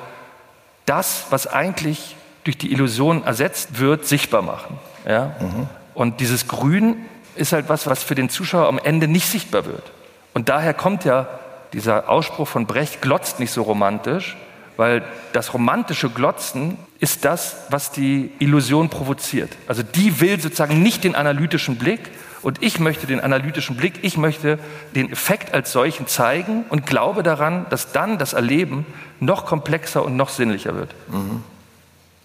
[0.86, 4.80] das, was eigentlich durch die Illusion ersetzt wird, sichtbar machen.
[5.06, 5.36] Ja?
[5.42, 5.68] Mhm.
[5.94, 6.96] Und dieses Grün
[7.36, 9.92] ist halt was, was für den Zuschauer am Ende nicht sichtbar wird.
[10.34, 11.28] Und daher kommt ja
[11.74, 14.38] dieser Ausspruch von Brecht, glotzt nicht so romantisch,
[14.78, 19.50] weil das romantische Glotzen ist das, was die Illusion provoziert.
[19.68, 22.00] Also die will sozusagen nicht den analytischen Blick
[22.42, 24.58] und ich möchte den analytischen Blick, ich möchte
[24.96, 28.86] den Effekt als solchen zeigen und glaube daran, dass dann das Erleben
[29.20, 30.94] noch komplexer und noch sinnlicher wird.
[31.10, 31.44] Mhm.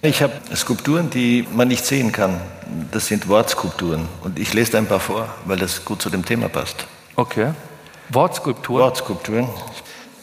[0.03, 2.41] Ich habe Skulpturen, die man nicht sehen kann.
[2.93, 4.09] Das sind Wortskulpturen.
[4.23, 6.87] Und ich lese ein paar vor, weil das gut zu dem Thema passt.
[7.17, 7.53] Okay.
[8.11, 8.83] Wortskulpturen?
[8.83, 9.49] Wortskulpturen.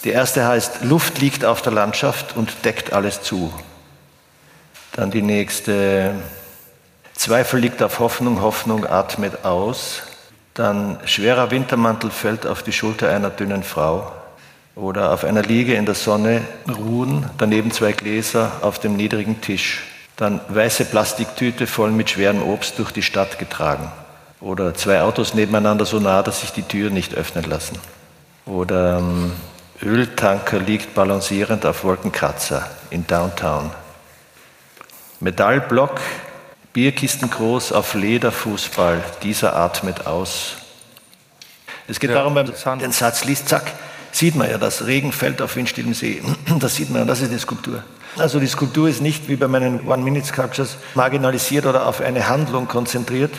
[0.04, 3.52] Die erste heißt, Luft liegt auf der Landschaft und deckt alles zu.
[4.92, 6.14] Dann die nächste,
[7.14, 10.04] Zweifel liegt auf Hoffnung, Hoffnung atmet aus.
[10.54, 14.12] Dann schwerer Wintermantel fällt auf die Schulter einer dünnen Frau
[14.76, 19.84] oder auf einer Liege in der Sonne ruhen, daneben zwei Gläser auf dem niedrigen Tisch,
[20.16, 23.92] dann weiße Plastiktüte voll mit schwerem Obst durch die Stadt getragen.
[24.42, 27.78] Oder zwei Autos nebeneinander so nah, dass sich die Türen nicht öffnen lassen.
[28.46, 29.32] Oder ähm,
[29.82, 33.72] Öltanker liegt balancierend auf Wolkenkratzer in Downtown.
[35.20, 36.02] Metallblock,
[36.74, 40.58] Bierkisten groß auf Lederfußball, dieser atmet aus.
[41.88, 43.72] Es geht ja, darum, wenn man den Satz liest, zack,
[44.14, 46.22] sieht man ja, dass Regen fällt auf windstillem See.
[46.60, 47.84] Das sieht man und das ist die Skulptur.
[48.18, 53.34] Also die Skulptur ist nicht wie bei meinen One-Minute-Sculptures marginalisiert oder auf eine Handlung konzentriert.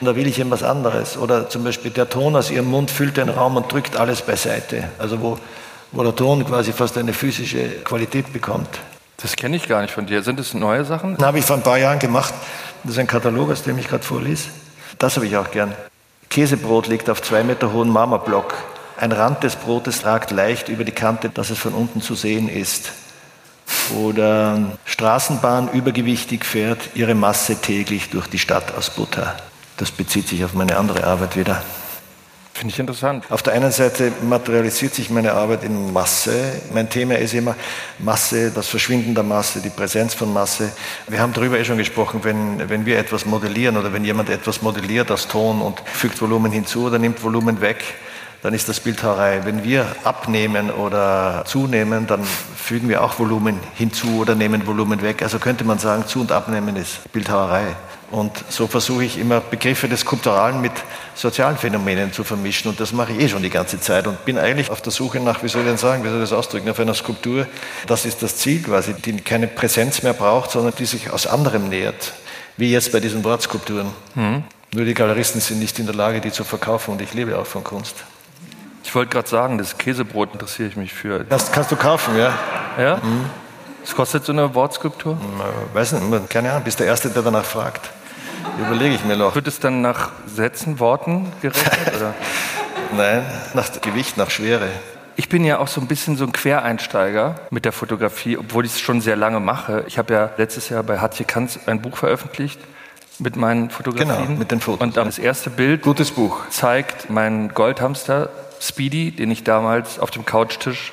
[0.00, 1.16] Und da will ich eben was anderes.
[1.16, 4.88] Oder zum Beispiel der Ton aus ihrem Mund füllt den Raum und drückt alles beiseite.
[4.98, 5.38] Also wo,
[5.92, 8.68] wo der Ton quasi fast eine physische Qualität bekommt.
[9.18, 10.24] Das kenne ich gar nicht von dir.
[10.24, 11.16] Sind das neue Sachen?
[11.16, 12.34] Das habe ich vor ein paar Jahren gemacht.
[12.82, 14.48] Das ist ein Katalog, aus dem ich gerade vorlese.
[14.98, 15.72] Das habe ich auch gern.
[16.28, 18.54] Käsebrot liegt auf zwei Meter hohen Marmorblock.
[19.02, 22.48] Ein Rand des Brotes ragt leicht über die Kante, dass es von unten zu sehen
[22.48, 22.92] ist.
[23.96, 29.36] Oder Straßenbahn übergewichtig fährt ihre Masse täglich durch die Stadt aus Butter.
[29.76, 31.64] Das bezieht sich auf meine andere Arbeit wieder.
[32.54, 33.24] Finde ich interessant.
[33.28, 36.60] Auf der einen Seite materialisiert sich meine Arbeit in Masse.
[36.72, 37.56] Mein Thema ist immer
[37.98, 40.70] Masse, das Verschwinden der Masse, die Präsenz von Masse.
[41.08, 44.62] Wir haben darüber eh schon gesprochen, wenn, wenn wir etwas modellieren oder wenn jemand etwas
[44.62, 47.82] modelliert aus Ton und fügt Volumen hinzu oder nimmt Volumen weg,
[48.42, 49.44] dann ist das Bildhauerei.
[49.44, 55.22] Wenn wir abnehmen oder zunehmen, dann fügen wir auch Volumen hinzu oder nehmen Volumen weg.
[55.22, 57.76] Also könnte man sagen, zu und abnehmen ist Bildhauerei.
[58.10, 60.72] Und so versuche ich immer Begriffe des Skulpturalen mit
[61.14, 62.68] sozialen Phänomenen zu vermischen.
[62.68, 65.20] Und das mache ich eh schon die ganze Zeit und bin eigentlich auf der Suche
[65.20, 67.46] nach, wie soll ich denn sagen, wie soll ich das ausdrücken, auf einer Skulptur.
[67.86, 71.68] Das ist das Ziel quasi, die keine Präsenz mehr braucht, sondern die sich aus anderem
[71.68, 72.12] nähert.
[72.58, 73.86] Wie jetzt bei diesen Wortskulpturen.
[74.14, 74.44] Mhm.
[74.74, 77.46] Nur die Galeristen sind nicht in der Lage, die zu verkaufen und ich lebe auch
[77.46, 78.04] von Kunst.
[78.84, 81.24] Ich wollte gerade sagen, das Käsebrot interessiere ich mich für.
[81.24, 82.32] Das kannst du kaufen, ja?
[82.78, 82.96] Ja?
[82.96, 83.26] Mhm.
[83.82, 85.18] Was kostet so eine Wortskulptur?
[85.72, 87.90] Weiß nicht, keine Ahnung, bist der Erste, der danach fragt.
[88.58, 89.34] Überlege ich mir noch.
[89.34, 91.94] Wird es dann nach Sätzen, Worten gerechnet?
[91.96, 92.14] oder?
[92.96, 94.68] Nein, nach Gewicht, nach Schwere.
[95.16, 98.72] Ich bin ja auch so ein bisschen so ein Quereinsteiger mit der Fotografie, obwohl ich
[98.72, 99.84] es schon sehr lange mache.
[99.86, 102.60] Ich habe ja letztes Jahr bei Hatje Kanz ein Buch veröffentlicht
[103.18, 104.26] mit meinen Fotografien.
[104.26, 104.82] Genau, mit den Fotos.
[104.82, 106.48] Und das erste Bild Gutes Buch.
[106.50, 108.30] zeigt meinen Goldhamster
[108.62, 110.92] Speedy, den ich damals auf dem Couchtisch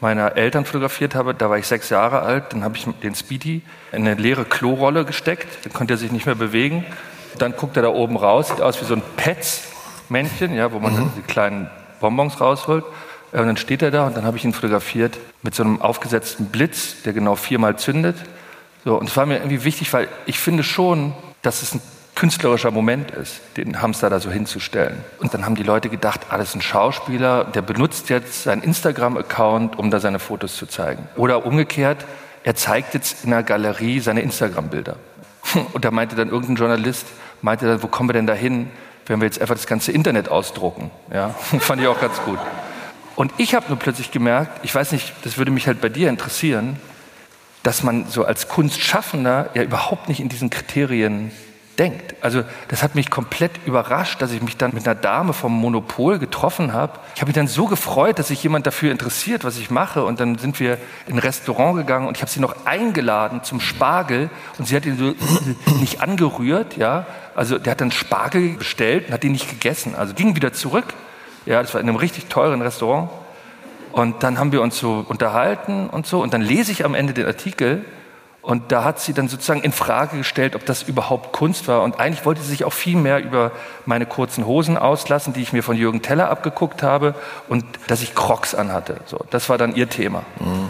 [0.00, 1.34] meiner Eltern fotografiert habe.
[1.34, 2.52] Da war ich sechs Jahre alt.
[2.52, 5.64] Dann habe ich den Speedy in eine leere Klorolle gesteckt.
[5.64, 6.84] Dann konnte er sich nicht mehr bewegen.
[7.38, 10.94] Dann guckt er da oben raus, sieht aus wie so ein Pets-Männchen, ja, wo man
[10.94, 11.12] mhm.
[11.16, 12.84] die kleinen Bonbons rausholt.
[13.32, 16.46] Und dann steht er da und dann habe ich ihn fotografiert mit so einem aufgesetzten
[16.46, 18.16] Blitz, der genau viermal zündet.
[18.84, 21.80] So, und es war mir irgendwie wichtig, weil ich finde schon, dass es ein
[22.16, 25.04] künstlerischer Moment ist, den Hamster da so hinzustellen.
[25.20, 29.90] Und dann haben die Leute gedacht, ah, ein Schauspieler, der benutzt jetzt seinen Instagram-Account, um
[29.90, 31.06] da seine Fotos zu zeigen.
[31.16, 32.04] Oder umgekehrt,
[32.42, 34.96] er zeigt jetzt in der Galerie seine Instagram-Bilder.
[35.74, 37.06] Und da meinte dann irgendein Journalist,
[37.42, 38.70] meinte dann, wo kommen wir denn da hin,
[39.06, 40.90] wenn wir jetzt einfach das ganze Internet ausdrucken?
[41.12, 41.28] Ja,
[41.60, 42.38] fand ich auch ganz gut.
[43.14, 46.08] Und ich habe nur plötzlich gemerkt, ich weiß nicht, das würde mich halt bei dir
[46.08, 46.78] interessieren,
[47.62, 51.30] dass man so als Kunstschaffender ja überhaupt nicht in diesen Kriterien
[51.78, 52.14] denkt.
[52.20, 56.18] Also das hat mich komplett überrascht, dass ich mich dann mit einer Dame vom Monopol
[56.18, 56.98] getroffen habe.
[57.14, 60.04] Ich habe mich dann so gefreut, dass sich jemand dafür interessiert, was ich mache.
[60.04, 63.60] Und dann sind wir in ein Restaurant gegangen und ich habe sie noch eingeladen zum
[63.60, 65.14] Spargel und sie hat ihn so
[65.80, 67.06] nicht angerührt, ja.
[67.34, 69.94] Also der hat dann Spargel bestellt und hat ihn nicht gegessen.
[69.94, 70.86] Also ging wieder zurück.
[71.44, 73.10] Ja, das war in einem richtig teuren Restaurant.
[73.92, 76.20] Und dann haben wir uns so unterhalten und so.
[76.22, 77.84] Und dann lese ich am Ende den Artikel
[78.46, 81.82] und da hat sie dann sozusagen in Frage gestellt, ob das überhaupt Kunst war.
[81.82, 83.50] Und eigentlich wollte sie sich auch viel mehr über
[83.86, 87.16] meine kurzen Hosen auslassen, die ich mir von Jürgen Teller abgeguckt habe
[87.48, 89.00] und dass ich Crocs anhatte.
[89.06, 90.22] So, das war dann ihr Thema.
[90.38, 90.68] Mhm.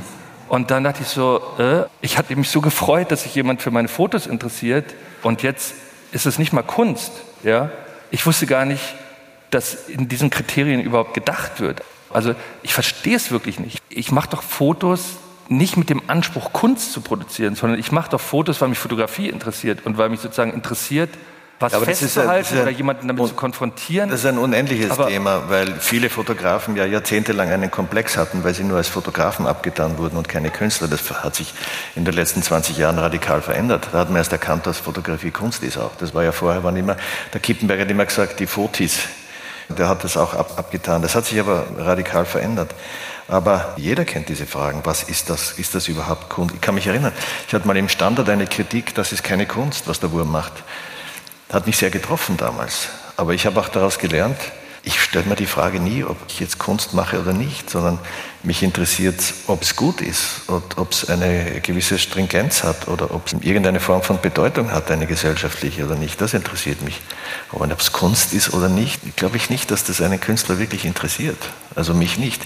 [0.48, 3.70] Und dann dachte ich so, äh, ich hatte mich so gefreut, dass sich jemand für
[3.70, 4.94] meine Fotos interessiert.
[5.22, 5.74] Und jetzt
[6.12, 7.12] ist es nicht mal Kunst.
[7.42, 7.68] Ja?
[8.10, 8.94] Ich wusste gar nicht,
[9.50, 11.82] dass in diesen Kriterien überhaupt gedacht wird.
[12.08, 13.82] Also ich verstehe es wirklich nicht.
[13.90, 18.20] Ich mache doch Fotos, nicht mit dem Anspruch, Kunst zu produzieren, sondern ich mache doch
[18.20, 21.10] Fotos, weil mich Fotografie interessiert und weil mich sozusagen interessiert,
[21.58, 24.10] was ja, festzuhalten ja, ja, oder jemanden damit zu konfrontieren.
[24.10, 28.52] Das ist ein unendliches aber Thema, weil viele Fotografen ja jahrzehntelang einen Komplex hatten, weil
[28.52, 30.88] sie nur als Fotografen abgetan wurden und keine Künstler.
[30.88, 31.54] Das hat sich
[31.94, 33.88] in den letzten 20 Jahren radikal verändert.
[33.92, 35.96] Da hat man erst erkannt, dass Fotografie Kunst ist auch.
[35.96, 36.96] Das war ja vorher, waren immer,
[37.32, 39.00] der Kippenberger hat immer gesagt, die Fotis,
[39.68, 41.00] der hat das auch ab, abgetan.
[41.00, 42.74] Das hat sich aber radikal verändert.
[43.28, 44.82] Aber jeder kennt diese Fragen.
[44.84, 45.52] Was ist das?
[45.52, 46.54] Ist das überhaupt Kunst?
[46.54, 47.12] Ich kann mich erinnern,
[47.46, 50.52] ich hatte mal im Standard eine Kritik, das ist keine Kunst, was der Wurm macht.
[51.52, 52.88] Hat mich sehr getroffen damals.
[53.16, 54.38] Aber ich habe auch daraus gelernt,
[54.86, 57.98] ich stelle mir die Frage nie, ob ich jetzt Kunst mache oder nicht, sondern
[58.44, 63.26] mich interessiert, ob es gut ist und ob es eine gewisse Stringenz hat oder ob
[63.26, 66.20] es irgendeine Form von Bedeutung hat, eine gesellschaftliche oder nicht.
[66.20, 67.00] Das interessiert mich.
[67.50, 70.84] Aber ob es Kunst ist oder nicht, glaube ich nicht, dass das einen Künstler wirklich
[70.84, 71.38] interessiert.
[71.74, 72.42] Also mich nicht.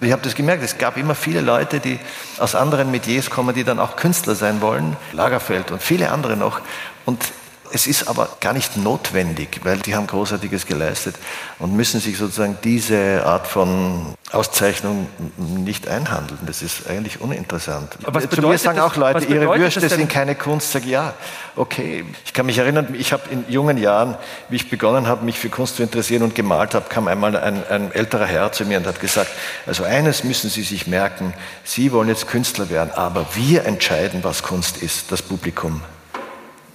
[0.00, 1.98] Ich habe das gemerkt, es gab immer viele Leute, die
[2.38, 6.60] aus anderen Metiers kommen, die dann auch Künstler sein wollen, Lagerfeld und viele andere noch.
[7.06, 7.32] Und
[7.72, 11.16] es ist aber gar nicht notwendig, weil die haben Großartiges geleistet
[11.58, 16.40] und müssen sich sozusagen diese Art von Auszeichnung nicht einhandeln.
[16.46, 17.96] Das ist eigentlich uninteressant.
[18.04, 20.72] Aber was Zu mir sagen das, auch Leute, ihre Würste sind keine Kunst.
[20.72, 21.14] Sag ja,
[21.54, 22.04] okay.
[22.24, 24.16] Ich kann mich erinnern, ich habe in jungen Jahren,
[24.48, 27.62] wie ich begonnen habe, mich für Kunst zu interessieren und gemalt habe, kam einmal ein,
[27.68, 29.30] ein älterer Herr zu mir und hat gesagt,
[29.66, 31.32] also eines müssen Sie sich merken,
[31.64, 35.82] Sie wollen jetzt Künstler werden, aber wir entscheiden, was Kunst ist, das Publikum.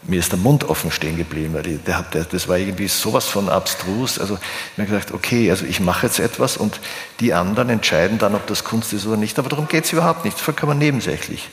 [0.04, 3.50] Mir ist der Mund offen stehen geblieben, weil der der, das war irgendwie sowas von
[3.50, 4.20] abstrus.
[4.20, 6.80] Also ich habe gedacht, okay, also ich mache jetzt etwas und
[7.20, 9.38] die anderen entscheiden dann, ob das Kunst ist oder nicht.
[9.38, 11.50] Aber darum geht es überhaupt nicht, vollkommen nebensächlich.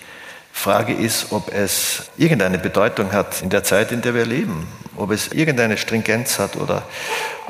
[0.52, 4.66] Frage ist, ob es irgendeine Bedeutung hat in der Zeit, in der wir leben.
[4.96, 6.82] Ob es irgendeine Stringenz hat oder,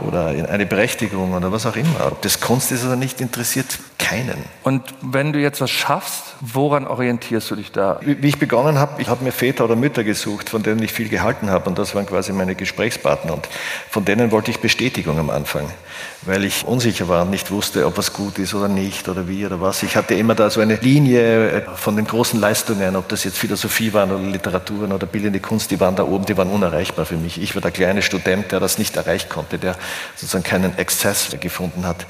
[0.06, 2.06] oder eine Berechtigung oder was auch immer.
[2.06, 3.78] Ob das Kunst ist oder nicht, interessiert
[4.08, 4.44] keinen.
[4.62, 8.00] Und wenn du jetzt was schaffst, woran orientierst du dich da?
[8.02, 11.08] Wie ich begonnen habe, ich habe mir Väter oder Mütter gesucht, von denen ich viel
[11.08, 11.68] gehalten habe.
[11.68, 13.34] Und das waren quasi meine Gesprächspartner.
[13.34, 13.48] Und
[13.90, 15.68] von denen wollte ich Bestätigung am Anfang,
[16.22, 19.44] weil ich unsicher war und nicht wusste, ob was gut ist oder nicht oder wie
[19.44, 19.82] oder was.
[19.82, 23.38] Ich hatte immer da so eine Linie äh, von den großen Leistungen, ob das jetzt
[23.38, 27.16] Philosophie waren oder Literaturen oder bildende Kunst, die waren da oben, die waren unerreichbar für
[27.16, 27.40] mich.
[27.40, 29.76] Ich war der kleine Student, der das nicht erreichen konnte, der
[30.16, 32.06] sozusagen keinen Exzess gefunden hat.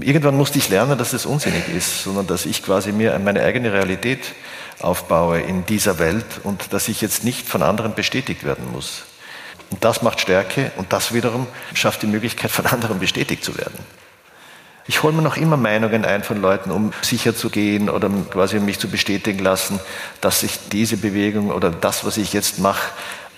[0.00, 3.72] Irgendwann musste ich lernen, dass es unsinnig ist, sondern dass ich quasi mir meine eigene
[3.72, 4.20] Realität
[4.80, 9.04] aufbaue in dieser Welt und dass ich jetzt nicht von anderen bestätigt werden muss.
[9.70, 13.78] Und das macht Stärke und das wiederum schafft die Möglichkeit, von anderen bestätigt zu werden.
[14.86, 18.58] Ich hole mir noch immer Meinungen ein von Leuten, um sicher zu gehen oder quasi
[18.58, 19.78] mich zu bestätigen lassen,
[20.22, 22.90] dass sich diese Bewegung oder das, was ich jetzt mache,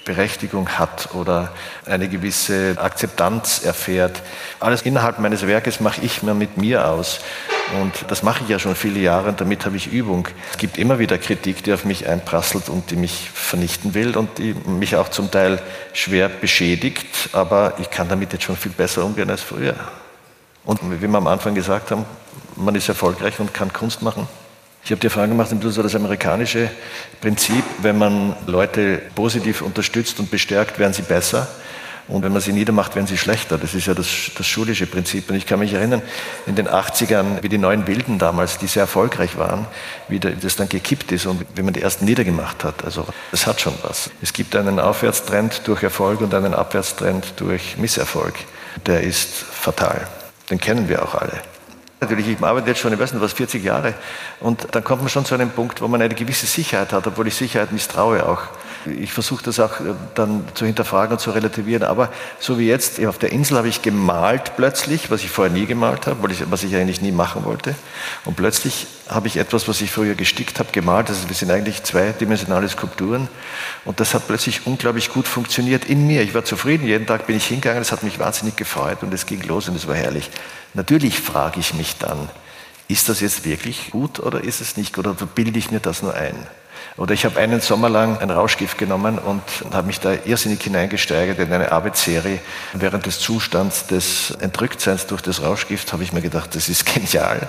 [0.04, 1.52] Berechtigung hat oder
[1.86, 4.22] eine gewisse Akzeptanz erfährt.
[4.58, 7.20] Alles innerhalb meines Werkes mache ich mir mit mir aus.
[7.80, 10.26] Und das mache ich ja schon viele Jahre und damit habe ich Übung.
[10.50, 14.38] Es gibt immer wieder Kritik, die auf mich einprasselt und die mich vernichten will und
[14.38, 15.60] die mich auch zum Teil
[15.92, 19.76] schwer beschädigt, aber ich kann damit jetzt schon viel besser umgehen als früher.
[20.64, 22.04] Und wie wir am Anfang gesagt haben,
[22.56, 24.28] man ist erfolgreich und kann Kunst machen.
[24.84, 26.70] Ich habe dir Fragen gemacht, du so das amerikanische
[27.20, 31.48] Prinzip, wenn man Leute positiv unterstützt und bestärkt, werden sie besser.
[32.10, 33.56] Und wenn man sie niedermacht, werden sie schlechter.
[33.56, 35.30] Das ist ja das, das schulische Prinzip.
[35.30, 36.02] Und ich kann mich erinnern,
[36.46, 39.66] in den 80ern, wie die neuen Wilden damals, die sehr erfolgreich waren,
[40.08, 42.84] wie das dann gekippt ist und wie man die ersten niedergemacht hat.
[42.84, 44.10] Also das hat schon was.
[44.22, 48.34] Es gibt einen Aufwärtstrend durch Erfolg und einen Abwärtstrend durch Misserfolg.
[48.86, 50.08] Der ist fatal.
[50.50, 51.40] Den kennen wir auch alle.
[52.00, 53.94] Natürlich, ich arbeite jetzt schon, ich weiß nicht was, 40 Jahre.
[54.40, 57.26] Und dann kommt man schon zu einem Punkt, wo man eine gewisse Sicherheit hat, obwohl
[57.26, 58.42] ich Sicherheit misstraue auch.
[58.98, 61.82] Ich versuche das auch äh, dann zu hinterfragen und zu relativieren.
[61.82, 65.66] Aber so wie jetzt, auf der Insel habe ich gemalt plötzlich, was ich vorher nie
[65.66, 67.74] gemalt habe, was ich eigentlich nie machen wollte.
[68.24, 71.08] Und plötzlich habe ich etwas, was ich früher gestickt habe, gemalt.
[71.08, 73.28] Wir sind eigentlich zweidimensionale Skulpturen.
[73.84, 76.22] Und das hat plötzlich unglaublich gut funktioniert in mir.
[76.22, 76.86] Ich war zufrieden.
[76.86, 77.82] Jeden Tag bin ich hingegangen.
[77.82, 80.30] Es hat mich wahnsinnig gefreut und es ging los und es war herrlich.
[80.74, 82.28] Natürlich frage ich mich dann,
[82.90, 86.02] ist das jetzt wirklich gut oder ist es nicht gut oder bilde ich mir das
[86.02, 86.34] nur ein?
[86.96, 91.38] Oder ich habe einen Sommer lang ein Rauschgift genommen und habe mich da irrsinnig hineingesteigert
[91.38, 92.40] in eine Arbeitsserie.
[92.74, 97.48] Während des Zustands des Entrücktseins durch das Rauschgift habe ich mir gedacht, das ist genial.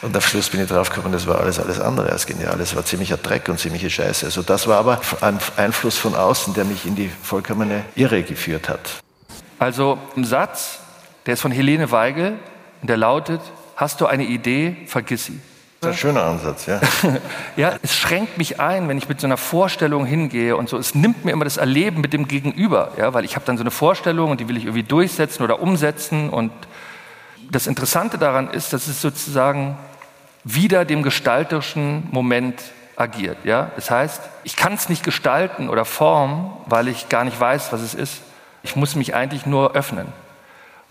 [0.00, 2.58] Und am Schluss bin ich draufgekommen, das war alles, alles andere als genial.
[2.60, 4.26] Es war ziemlicher Dreck und ziemliche Scheiße.
[4.26, 8.68] Also das war aber ein Einfluss von außen, der mich in die vollkommene Irre geführt
[8.68, 8.80] hat.
[9.58, 10.78] Also ein Satz,
[11.26, 12.38] der ist von Helene Weigel
[12.80, 13.40] und der lautet,
[13.78, 15.40] hast du eine Idee, vergiss sie.
[15.80, 16.80] Das ist ein schöner Ansatz, ja.
[17.56, 20.76] ja, es schränkt mich ein, wenn ich mit so einer Vorstellung hingehe und so.
[20.76, 23.62] Es nimmt mir immer das Erleben mit dem Gegenüber, ja, weil ich habe dann so
[23.62, 26.28] eine Vorstellung und die will ich irgendwie durchsetzen oder umsetzen.
[26.30, 26.50] Und
[27.52, 29.78] das Interessante daran ist, dass es sozusagen
[30.42, 32.60] wieder dem gestalterischen Moment
[32.96, 33.38] agiert.
[33.44, 33.70] Ja?
[33.76, 37.82] Das heißt, ich kann es nicht gestalten oder formen, weil ich gar nicht weiß, was
[37.82, 38.22] es ist.
[38.64, 40.08] Ich muss mich eigentlich nur öffnen.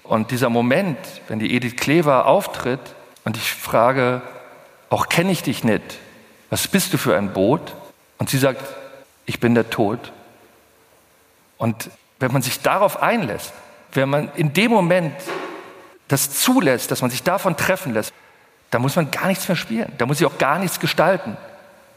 [0.08, 0.98] Und dieser Moment,
[1.28, 2.80] wenn die Edith Klever auftritt
[3.26, 4.22] und ich frage,
[4.90, 6.00] auch kenne ich dich nicht.
[6.50, 7.76] Was bist du für ein Boot?
[8.18, 8.64] Und sie sagt,
[9.26, 10.14] ich bin der Tod.
[11.58, 11.90] Und
[12.20, 13.52] wenn man sich darauf einlässt,
[13.92, 15.14] wenn man in dem Moment
[16.08, 18.14] das zulässt, dass man sich davon treffen lässt,
[18.72, 19.92] dann muss man gar nichts mehr spielen.
[19.98, 21.36] Da muss ich auch gar nichts gestalten.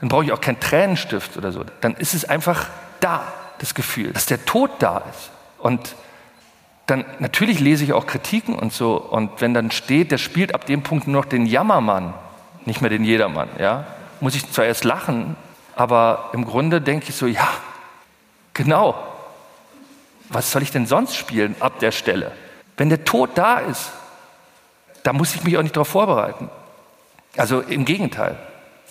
[0.01, 1.65] Dann brauche ich auch keinen Tränenstift oder so.
[1.81, 2.67] Dann ist es einfach
[2.99, 3.23] da,
[3.59, 5.31] das Gefühl, dass der Tod da ist.
[5.59, 5.95] Und
[6.91, 8.97] dann natürlich lese ich auch Kritiken und so.
[8.97, 12.15] Und wenn dann steht, der spielt ab dem Punkt nur noch den Jammermann,
[12.67, 13.87] nicht mehr den Jedermann, ja,
[14.21, 15.37] muss ich zwar erst lachen,
[15.77, 17.49] aber im Grunde denke ich so, ja,
[18.53, 18.99] genau.
[20.29, 22.33] Was soll ich denn sonst spielen ab der Stelle?
[22.77, 23.91] Wenn der Tod da ist,
[25.03, 26.51] da muss ich mich auch nicht darauf vorbereiten.
[27.37, 28.37] Also im Gegenteil,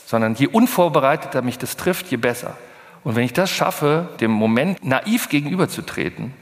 [0.06, 2.56] sondern je unvorbereiteter mich das trifft, je besser.
[3.04, 6.34] Und wenn ich das schaffe, dem Moment naiv gegenüberzutreten,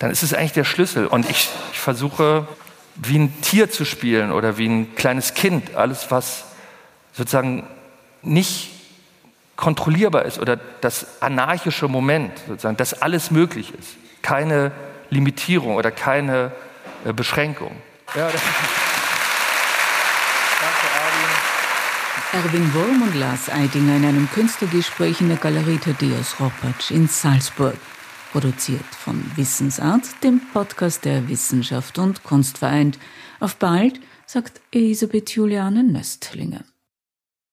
[0.00, 1.06] dann ist es eigentlich der Schlüssel.
[1.06, 2.48] Und ich, ich versuche,
[2.96, 6.46] wie ein Tier zu spielen oder wie ein kleines Kind, alles, was
[7.12, 7.66] sozusagen
[8.22, 8.70] nicht
[9.56, 13.96] kontrollierbar ist oder das anarchische Moment, sozusagen, dass alles möglich ist.
[14.22, 14.72] Keine
[15.10, 16.52] Limitierung oder keine
[17.04, 17.76] äh, Beschränkung.
[18.14, 18.30] Ja,
[22.32, 27.06] Danke, Erwin Wurm und Lars Eidinger in einem Künstlergespräch in der Galerie Thaddeus Ropatsch in
[27.06, 27.76] Salzburg.
[28.32, 32.98] Produziert von Wissensart, dem Podcast der Wissenschaft und Kunst vereint.
[33.40, 36.64] Auf bald, sagt Elisabeth Juliane Nöstlinger.